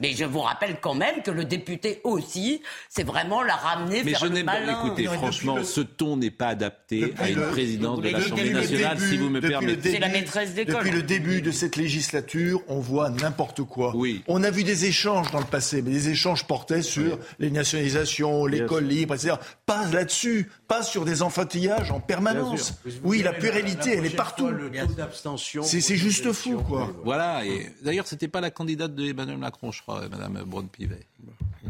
[0.01, 4.15] mais je vous rappelle quand même que le député aussi, c'est vraiment la ramener Mais
[4.15, 4.59] je le n'aime pas.
[4.59, 4.85] malin.
[4.85, 8.09] Écoutez, Non, franchement, le- ce ton n'est pas adapté Depuis à une le- présidente de
[8.09, 9.93] l'Assemblée le nationale, début- si vous me permettez.
[9.93, 10.75] C'est la maîtresse d'école.
[10.75, 13.93] Depuis le début de cette législature, on voit n'importe quoi.
[13.95, 14.25] Oui.
[14.27, 18.47] On a vu des échanges dans le passé, mais des échanges portaient sur les nationalisations,
[18.47, 19.35] l'école libre, etc.
[19.65, 22.75] Pas là-dessus, pas sur des enfantillages en permanence.
[23.05, 24.49] Oui, la puérilité, elle est partout.
[24.97, 25.63] D'abstention.
[25.63, 26.91] C'est c'est juste fou, quoi.
[27.05, 27.45] Voilà.
[27.45, 31.07] Et d'ailleurs, c'était pas la candidate de Emmanuel Macron, je crois, Madame Braun-Pivet.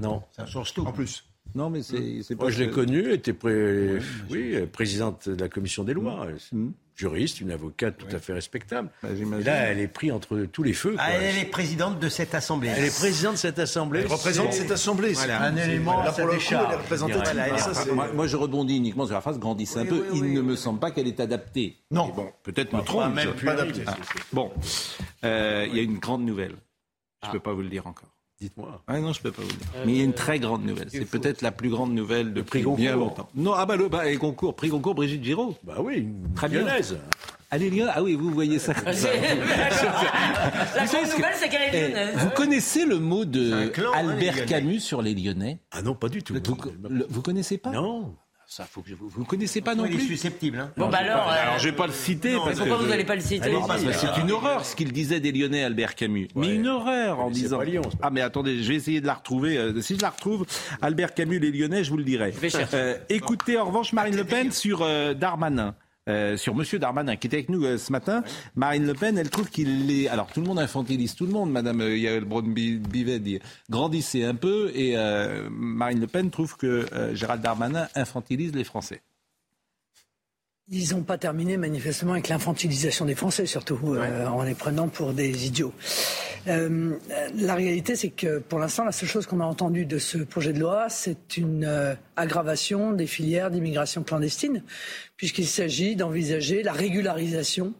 [0.00, 0.22] Non.
[0.34, 0.86] Ça change tout.
[0.86, 1.24] En plus.
[1.54, 1.96] Non, mais c'est
[2.36, 2.44] pas.
[2.44, 3.98] Moi, je l'ai que- connue, elle était pré-
[4.30, 6.68] oui, euh, présidente de la commission des lois, Mm.
[6.94, 8.90] juriste, une avocate tout à fait respectable.
[9.02, 10.92] Bah, Et là, elle est prise entre tous les feux.
[10.92, 11.00] quoi.
[11.04, 12.68] Ah, elle est présidente de cette assemblée.
[12.76, 14.00] Elle est présidente de cette assemblée.
[14.00, 15.14] Elle représente cette assemblée.
[15.14, 15.42] c'est Voilà.
[15.42, 17.24] Un élément Là, pour le coup, décharge, elle est représentative.
[17.26, 17.50] je dirais.
[17.54, 20.04] Ah, ça, Ah, c'est- moi, moi, je rebondis uniquement sur la phrase grandissez un peu.
[20.14, 21.76] Il ne me semble pas qu'elle est adaptée.
[21.90, 22.08] Non.
[22.14, 23.14] Bon, peut-être me trompe.
[23.14, 23.82] même pas adaptée.
[23.86, 23.96] Ah,
[24.32, 24.52] Bon,
[25.24, 26.54] Euh, il y a une grande nouvelle.
[27.22, 28.10] Je ne peux pas vous le dire encore.
[28.40, 28.82] Dites-moi.
[28.86, 29.66] Ah non, je peux pas vous le dire.
[29.84, 30.88] Mais il y a une très grande nouvelle.
[30.92, 32.76] C'est peut-être la plus grande nouvelle depuis Goncourt.
[32.78, 33.28] bien longtemps.
[33.34, 35.56] Non, ah bah le bah, et Goncourt, prix Goncourt, Brigitte Giraud.
[35.64, 36.60] Bah oui, une Très bien.
[36.60, 36.98] lyonnaise.
[37.50, 38.74] Allez Lyon, ah oui, vous voyez ça.
[38.74, 39.08] comme ça.
[40.76, 42.14] La grande nouvelle, c'est qu'elle est Eh, lyonnaise.
[42.16, 44.46] Vous connaissez le mot de clan, hein, Albert.
[44.46, 45.58] Camus sur les Lyonnais?
[45.72, 46.34] Ah non, pas du tout.
[46.34, 47.70] vous, le- vous connaissez pas?
[47.70, 48.14] Non.
[48.50, 49.10] Ça, faut que je vous.
[49.10, 50.58] Vous connaissez pas non Il est plus susceptible.
[50.58, 50.70] Hein.
[50.74, 51.28] Bon, bah alors.
[51.30, 53.20] euh, Alors je vais pas le citer parce que Pourquoi vous je- n'allez pas le
[53.20, 56.28] citer Ah, parce c'est une horreur ce qu'il disait des Lyonnais, Albert Camus.
[56.34, 57.60] Mais une horreur en disant.
[57.60, 59.58] Lyon, Ah mais attendez, je vais essayer de la retrouver.
[59.58, 60.46] Euh, Si je la retrouve,
[60.80, 62.30] Albert Camus, les Lyonnais, je vous le dirai.
[62.30, 62.74] vais chercher.
[62.74, 65.74] Euh, écoutez en revanche Marine Le Pen sur euh, Darmanin.
[66.08, 68.22] Euh, sur Monsieur Darmanin, qui était avec nous euh, ce matin,
[68.56, 70.08] Marine Le Pen, elle trouve qu'il est.
[70.08, 71.50] Alors tout le monde infantilise tout le monde.
[71.50, 73.38] Madame euh, Yael Braun-Bivet dit
[73.70, 78.64] grandissez un peu, et euh, Marine Le Pen trouve que euh, Gérald Darmanin infantilise les
[78.64, 79.02] Français.
[80.70, 85.14] Ils n'ont pas terminé manifestement avec l'infantilisation des Français, surtout euh, en les prenant pour
[85.14, 85.72] des idiots.
[86.46, 86.94] Euh,
[87.34, 90.52] la réalité, c'est que pour l'instant, la seule chose qu'on a entendue de ce projet
[90.52, 94.62] de loi, c'est une euh, aggravation des filières d'immigration clandestine,
[95.16, 97.72] puisqu'il s'agit d'envisager la régularisation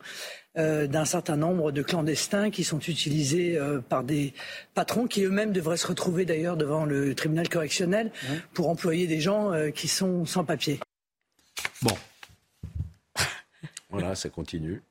[0.59, 4.32] euh, d'un certain nombre de clandestins qui sont utilisés euh, par des
[4.74, 8.11] patrons qui eux-mêmes devraient se retrouver d'ailleurs devant le tribunal correctionnel
[8.55, 10.80] pour employer des gens euh, qui sont sans papier.
[11.82, 11.97] Bon,
[13.91, 14.82] Voilà, ça continue.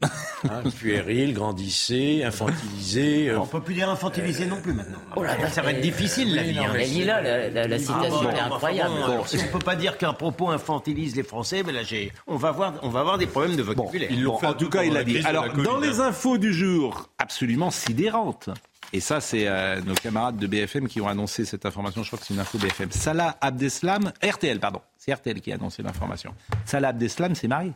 [0.50, 3.30] Hein, puéril, grandissez, infantilisé.
[3.30, 4.98] euh, On peut plus dire infantiliser non plus maintenant.
[5.16, 6.58] Oh là là, ça va être difficile la vie.
[6.58, 6.70] hein.
[6.74, 8.94] Elle est là, la, la- la citation Ah, bon, est incroyable.
[9.06, 12.36] bon, si on peut pas dire qu'un propos infantilise les Français, mais là, j'ai, on
[12.36, 14.10] va avoir, on va avoir des problèmes de vocabulaire.
[14.24, 15.18] Bon, en tout cas, il l'a dit.
[15.24, 18.50] Alors, dans les infos du jour, absolument sidérantes.
[18.92, 22.02] Et ça, c'est euh, nos camarades de BFM qui ont annoncé cette information.
[22.02, 22.90] Je crois que c'est une info BFM.
[22.90, 24.82] Salah Abdeslam, RTL, pardon.
[24.98, 26.34] C'est RTL qui a annoncé l'information.
[26.66, 27.72] Salah Abdeslam s'est marié.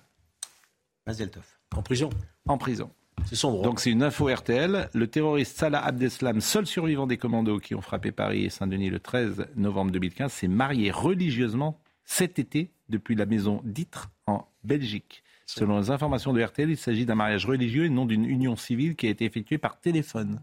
[1.77, 2.11] En prison.
[2.47, 2.91] En prison.
[3.27, 3.65] C'est son droit.
[3.65, 4.89] Donc c'est une info RTL.
[4.93, 9.01] Le terroriste Salah Abdeslam, seul survivant des commandos qui ont frappé Paris et Saint-Denis le
[9.01, 15.23] 13 novembre 2015, s'est marié religieusement cet été depuis la maison d'Itre en Belgique.
[15.47, 18.97] Selon les informations de RTL, il s'agit d'un mariage religieux et non d'une union civile
[18.97, 20.41] qui a été effectuée par téléphone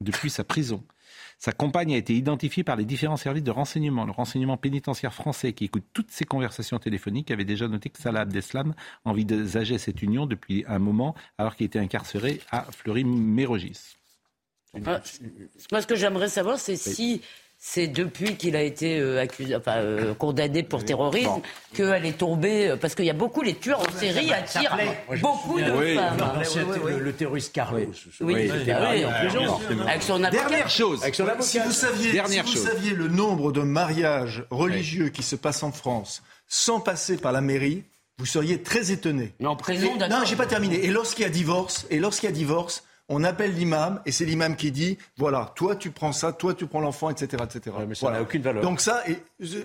[0.00, 0.84] depuis sa prison.
[1.44, 4.06] Sa compagne a été identifiée par les différents services de renseignement.
[4.06, 8.20] Le renseignement pénitentiaire français, qui écoute toutes ces conversations téléphoniques, avait déjà noté que Salah
[8.20, 8.72] Abdeslam
[9.04, 13.98] envisageait cette union depuis un moment, alors qu'il était incarcéré à Fleury-Mérogis.
[14.72, 17.20] Moi, ce que j'aimerais savoir, c'est si
[17.66, 21.40] c'est depuis qu'il a été euh, accusé, enfin, euh, condamné pour terrorisme
[21.74, 22.68] qu'elle est tombée.
[22.68, 24.76] euh, Parce qu'il y a beaucoup, les tueurs en série attirent
[25.22, 26.16] beaucoup de Oui, femmes.
[26.18, 27.80] non, c'était le, le terroriste Carlos.
[28.20, 29.04] Oui, Oui, oui.
[29.88, 30.42] Avec son avocat.
[30.46, 31.02] Dernière chose.
[31.02, 31.26] Avec son.
[31.40, 32.70] Si vous saviez, Dernière si vous chose.
[32.70, 37.40] saviez le nombre de mariages religieux qui se passent en France sans passer par la
[37.40, 37.84] mairie,
[38.18, 39.32] vous seriez très étonné.
[39.40, 40.18] Mais en prison, d'accord.
[40.18, 40.84] Non, j'ai pas terminé.
[40.84, 44.24] Et lorsqu'il y a divorce, et lorsqu'il y a divorce, On appelle l'imam et c'est
[44.24, 47.42] l'imam qui dit voilà, toi tu prends ça, toi tu prends l'enfant, etc.
[47.44, 47.76] etc.
[47.86, 48.16] mais ça Voilà.
[48.18, 48.62] n'a aucune valeur.
[48.62, 49.18] Donc ça, et,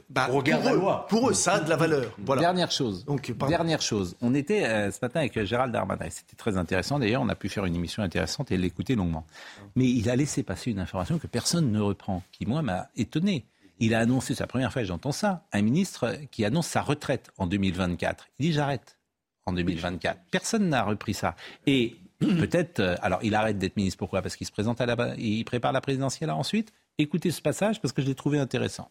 [0.10, 1.08] bah, Au regard pour, eux, loi.
[1.08, 2.12] pour eux, ça a de la valeur.
[2.26, 2.42] Voilà.
[2.42, 3.06] Dernière chose.
[3.06, 3.32] Donc.
[3.48, 4.18] Dernière chose.
[4.22, 6.06] On était euh, ce matin avec Gérald Darmanin.
[6.06, 7.00] et C'était très intéressant.
[7.00, 9.26] D'ailleurs, on a pu faire une émission intéressante et l'écouter longuement.
[9.78, 13.46] Mais il a laissé passer une information que personne ne reprend, qui moi m'a étonné.
[13.80, 16.82] Il a annoncé, c'est la première fois que j'entends ça, un ministre qui annonce sa
[16.82, 18.28] retraite en 2024.
[18.40, 18.98] Il dit j'arrête
[19.46, 20.20] en 2024.
[20.30, 21.36] Personne n'a repris ça.
[21.66, 23.98] Et peut-être, euh, alors il arrête d'être ministre.
[23.98, 24.22] Pourquoi?
[24.22, 26.72] Parce qu'il se présente à la, il prépare la présidentielle ensuite.
[26.98, 28.90] Écoutez ce passage parce que je l'ai trouvé intéressant.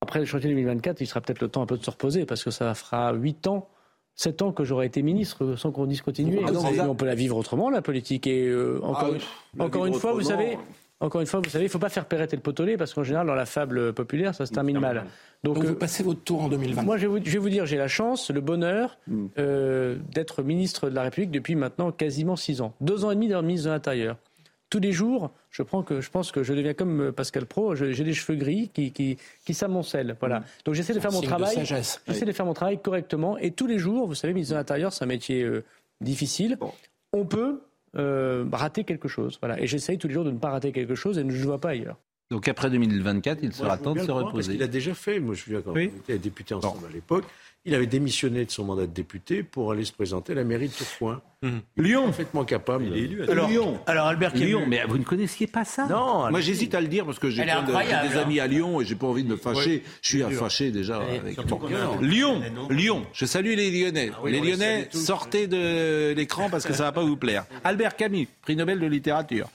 [0.00, 2.42] Après le chantier 2024, il sera peut-être le temps un peu de se reposer parce
[2.42, 3.68] que ça fera 8 ans,
[4.14, 6.38] 7 ans que j'aurais été ministre sans qu'on discontinue.
[6.46, 8.26] Ah non, mais ça- on peut la vivre autrement, la politique.
[8.26, 10.58] Et euh, encore, Ah oui, encore une fois, vous savez,
[11.00, 12.92] encore une fois, vous savez, il ne faut pas faire Perrette et le potelet parce
[12.94, 15.04] qu'en général, dans la fable populaire, ça se termine mal.
[15.42, 16.82] Donc, Donc euh, vous passez votre tour en 2020.
[16.82, 19.26] moi, je vais, vous, je vais vous dire, j'ai la chance, le bonheur Hmm.
[19.38, 22.74] euh, d'être ministre de la République depuis maintenant quasiment 6 ans.
[22.82, 24.16] Deux ans et demi dans le ministre de l'Intérieur.
[24.68, 27.74] Tous les jours, je, prends que, je pense que je deviens comme euh, Pascal Pro,
[27.74, 30.16] j'ai des cheveux gris qui, qui, qui s'amoncellent.
[30.20, 30.44] Voilà.
[30.64, 31.24] Donc j'essaie de faire mon Hmm.
[31.24, 31.64] Travail.
[31.64, 33.38] J'essaie de faire mon travail correctement.
[33.38, 35.64] Et tous les jours, vous savez, ministre de l'Intérieur, c'est un métier euh,
[36.02, 36.58] difficile.
[37.12, 37.62] On peut
[37.96, 39.38] euh, rater quelque chose.
[39.40, 39.60] Voilà.
[39.60, 41.60] Et j'essaye tous les jours de ne pas rater quelque chose et je ne vois
[41.60, 41.98] pas ailleurs.
[42.30, 44.52] Donc après 2024, il Moi, sera temps de se le reposer.
[44.52, 45.18] qu'il a déjà fait.
[45.18, 45.90] Moi, je me souviens quand Oui.
[45.94, 47.24] on était député ensemble à l'époque.
[47.64, 50.68] Il avait démissionné de son mandat de député pour aller se présenter à la mairie
[50.68, 51.20] de Tourcoing.
[51.76, 52.04] Lyon.
[52.06, 52.84] Parfaitement capable.
[52.88, 53.22] Il est élu.
[53.28, 53.80] Alors, Lyon.
[53.86, 54.46] alors, Albert Camus.
[54.46, 57.30] Lyon, mais vous ne connaissiez pas ça Non, Moi, j'hésite à le dire parce que
[57.30, 57.52] j'ai de- des
[58.16, 58.22] hein.
[58.22, 59.82] amis à Lyon et j'ai pas envie de me fâcher.
[60.02, 61.36] Je suis fâché déjà avec
[62.02, 63.06] Lyon, Lyon.
[63.14, 64.10] Je salue les Lyonnais.
[64.22, 67.46] oui, les on les Lyonnais, sortez de l'écran parce que ça va pas vous plaire.
[67.64, 69.48] Albert Camus, prix Nobel de littérature.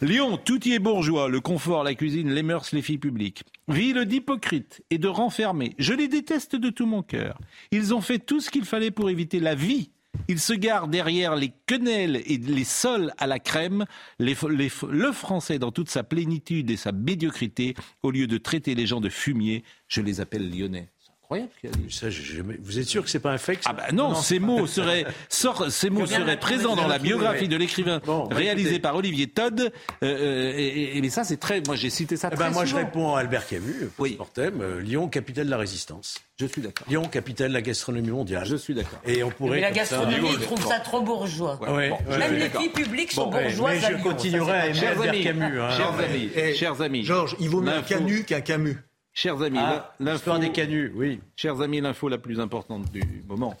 [0.00, 3.44] Lyon, tout y est bourgeois, le confort, la cuisine, les mœurs, les filles publiques.
[3.68, 5.74] Ville d'hypocrites et de renfermés.
[5.78, 7.38] Je les déteste de tout mon cœur.
[7.72, 9.90] Ils ont fait tout ce qu'il fallait pour éviter la vie.
[10.28, 13.84] Ils se garent derrière les quenelles et les sols à la crème,
[14.18, 19.00] le français dans toute sa plénitude et sa médiocrité, au lieu de traiter les gens
[19.00, 20.90] de fumier, je les appelle lyonnais.
[21.28, 21.92] C'est incroyable ce qu'il a dit.
[21.94, 24.14] Ça, j'ai jamais- Vous êtes sûr que c'est pas un fake ça Ah bah non,
[24.14, 28.36] ces mots seraient, sort- ces mots seraient présents dans la biographie de l'écrivain Bon, bah,
[28.36, 28.80] réalisée écoutez.
[28.82, 29.60] par Olivier Todd.
[29.60, 29.70] Euh,
[30.02, 31.60] euh, et, et- mais ça, c'est très.
[31.66, 34.10] Moi, j'ai cité ça Eh très ben, moi, je réponds à Albert Camus, Oui.
[34.10, 36.16] post-mortem, euh, Lyon, capitale de la résistance.
[36.38, 36.86] Je suis d'accord.
[36.88, 38.44] Lyon, capitale de la gastronomie mondiale.
[38.46, 39.00] Je suis d'accord.
[39.06, 39.56] Et on pourrait.
[39.56, 41.58] Mais la ça- gastronomie, ils trouvent ça trop bourgeois.
[41.62, 44.66] Ouais, ouais, ouais, Même les filles publiques sont Bon, bourgeoises mais je continuerai ça, à
[44.66, 45.60] aimer Albert amis, Camus.
[45.60, 45.70] hein.
[45.70, 47.04] chers amis, Eh, chers amis.
[47.04, 48.76] Georges, il vaut mieux un Canu qu'un Camus.
[49.18, 51.20] Chers amis, Ah, l'histoire des canuts, oui.
[51.36, 53.54] chers amis, l'info la plus importante du moment.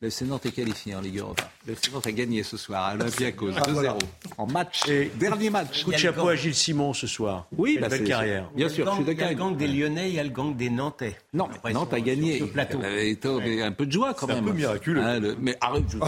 [0.00, 1.50] Le Sénat est qualifié en Ligue Europa.
[1.66, 3.98] Le Sénat a gagné ce soir à Olympiakos 2-0
[4.38, 5.82] en match, Et dernier match.
[5.84, 7.46] Coup de chapeau à Gilles Simon ce soir.
[7.56, 8.48] Oui, bah, belle carrière.
[8.54, 9.30] Bien sûr, je suis Il y a d'accord.
[9.30, 11.16] le gang des Lyonnais, il y a le gang des Nantais.
[11.32, 12.36] Non, Après, Nantes a gagné.
[12.36, 12.78] sur ce plateau.
[12.84, 14.44] Et toi, mais un peu de joie quand C'est un même.
[14.44, 15.02] peu miraculeux.
[15.02, 15.84] Hein, le- Mais arrête.
[15.88, 15.98] Je...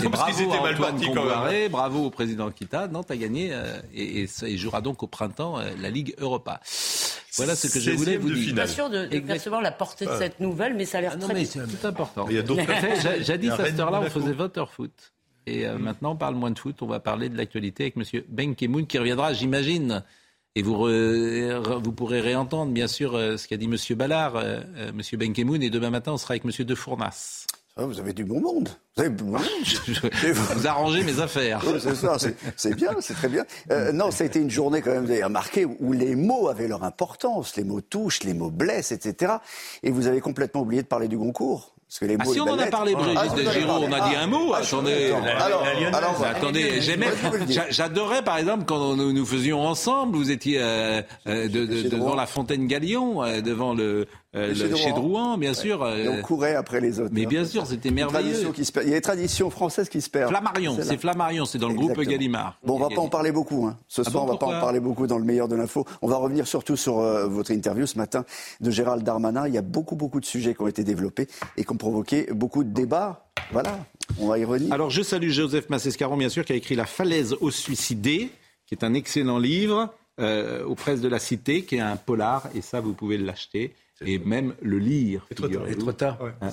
[0.00, 1.06] Qu'ils bravo à Antoine même.
[1.14, 2.86] Comboiré, bravo au président Kita.
[2.88, 6.60] Nantes a gagné euh, et, et jouera donc au printemps euh, la Ligue Europa.
[7.36, 8.36] Voilà ce que je voulais 16e vous dire.
[8.36, 11.00] Je suis pas sûr de, de percevoir la portée de cette nouvelle, mais ça a
[11.00, 12.26] l'air Ah non, très mais c'est tout important.
[12.28, 12.62] Il y a d'autres
[13.22, 15.12] Jadis, à cette heure-là, on faisait voter foot.
[15.46, 16.76] Et euh, maintenant, on parle moins de foot.
[16.80, 18.22] On va parler de l'actualité avec M.
[18.28, 20.02] Ben Kemoun qui reviendra, j'imagine.
[20.56, 23.76] Et vous, re- re- vous pourrez réentendre, bien sûr, euh, ce qu'a dit M.
[23.96, 25.00] Ballard, euh, euh, M.
[25.18, 25.62] Ben Kemoun.
[25.62, 26.64] Et demain matin, on sera avec M.
[26.64, 27.46] De Fournas.
[27.76, 28.68] Ah, Vous avez du bon monde.
[28.96, 29.40] Vous avez du bon monde.
[30.32, 31.60] vous arrangez mes affaires.
[31.66, 32.16] Oui, c'est ça,
[32.56, 33.44] c'est- bien, c'est très bien.
[33.72, 36.46] Euh, non, ça a été une journée quand même, vous avez remarqué, où les mots
[36.48, 39.34] avaient leur importance, les mots touchent, les mots blessent, etc.
[39.82, 41.72] Et vous avez complètement oublié de parler du Goncourt.
[41.88, 43.80] Parce que les Ah mots si on en a parlé, Brigitte Ah, en avez Giraud,
[43.88, 45.12] on a dit un mot, Ah, attendez.
[45.38, 47.08] Alors, alors, attendez, j'aimais,
[47.70, 52.14] j'adorais par exemple quand nous, nous faisions ensemble, vous étiez euh, euh, de- de- devant
[52.14, 54.76] la fontaine Galion, euh, devant le, euh, Chez Drouin.
[54.76, 55.86] chez Drouin, bien sûr.
[55.88, 57.10] Et euh, on courait après les autres.
[57.12, 58.50] mais bien sûr, c'était merveilleux.
[58.52, 58.72] qui se.
[58.82, 60.30] Il y a des traditions françaises qui se perdent.
[60.30, 60.98] Flammarion, c'est.
[60.98, 61.98] Flammarion, c'est dans le groupe.
[62.00, 62.58] Gallimard.
[62.64, 63.66] Bon, on va pas en parler beaucoup.
[63.66, 63.76] Hein.
[63.88, 65.84] Ce Ah soir, bon, on va pas en parler beaucoup dans le meilleur de l'info.
[66.02, 68.24] On va revenir surtout sur euh, votre interview ce matin
[68.60, 69.46] de Gérald Darmanin.
[69.46, 72.26] Il y a beaucoup, beaucoup de sujets qui ont été développés et qui ont provoqué
[72.32, 73.26] beaucoup de débats.
[73.52, 73.78] Voilà,
[74.18, 74.72] on va y revenir.
[74.72, 78.30] Alors je salue Joseph Massescaron, bien sûr, qui a écrit La falaise aux suicidés,
[78.66, 82.48] qui est un excellent livre euh, aux presses de la Cité, qui est un polar,
[82.54, 83.74] et ça, vous pouvez l'acheter
[84.04, 85.26] et même le lire.
[85.30, 86.18] Et trop tard.
[86.40, 86.48] Hein.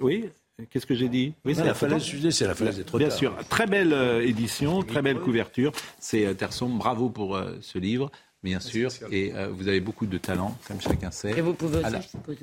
[0.00, 0.28] Oui
[0.70, 2.88] Qu'est-ce que j'ai dit Oui, Non, la Trop falaise suicidée, c'est la falaise des Bien
[2.88, 3.12] Trottards.
[3.12, 5.72] sûr, très belle euh, édition, très belle couverture.
[5.98, 8.08] C'est euh, Terson, bravo pour euh, ce livre,
[8.44, 8.92] bien sûr.
[9.10, 11.32] Et euh, vous avez beaucoup de talent, comme chacun sait.
[11.36, 12.36] Et vous pouvez aussi, Alors, je suppose.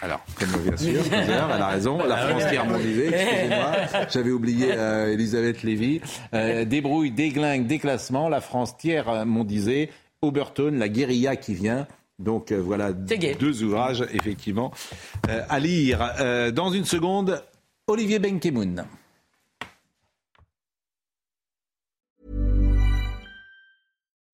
[0.00, 3.72] alors, comme bien sûr, elle a raison, la France qui harmonisée, excusez-moi,
[4.10, 6.00] j'avais oublié euh, Elisabeth Lévy.
[6.32, 9.90] Euh, débrouille, déglingue, déclassement, la France tiers mondisée,
[10.22, 11.86] Oberton, la guérilla qui vient.
[12.18, 14.72] Donc euh, voilà deux ouvrages, effectivement,
[15.28, 16.14] euh, à lire.
[16.18, 17.42] Euh, dans une seconde,
[17.86, 18.84] Olivier Benkemoun.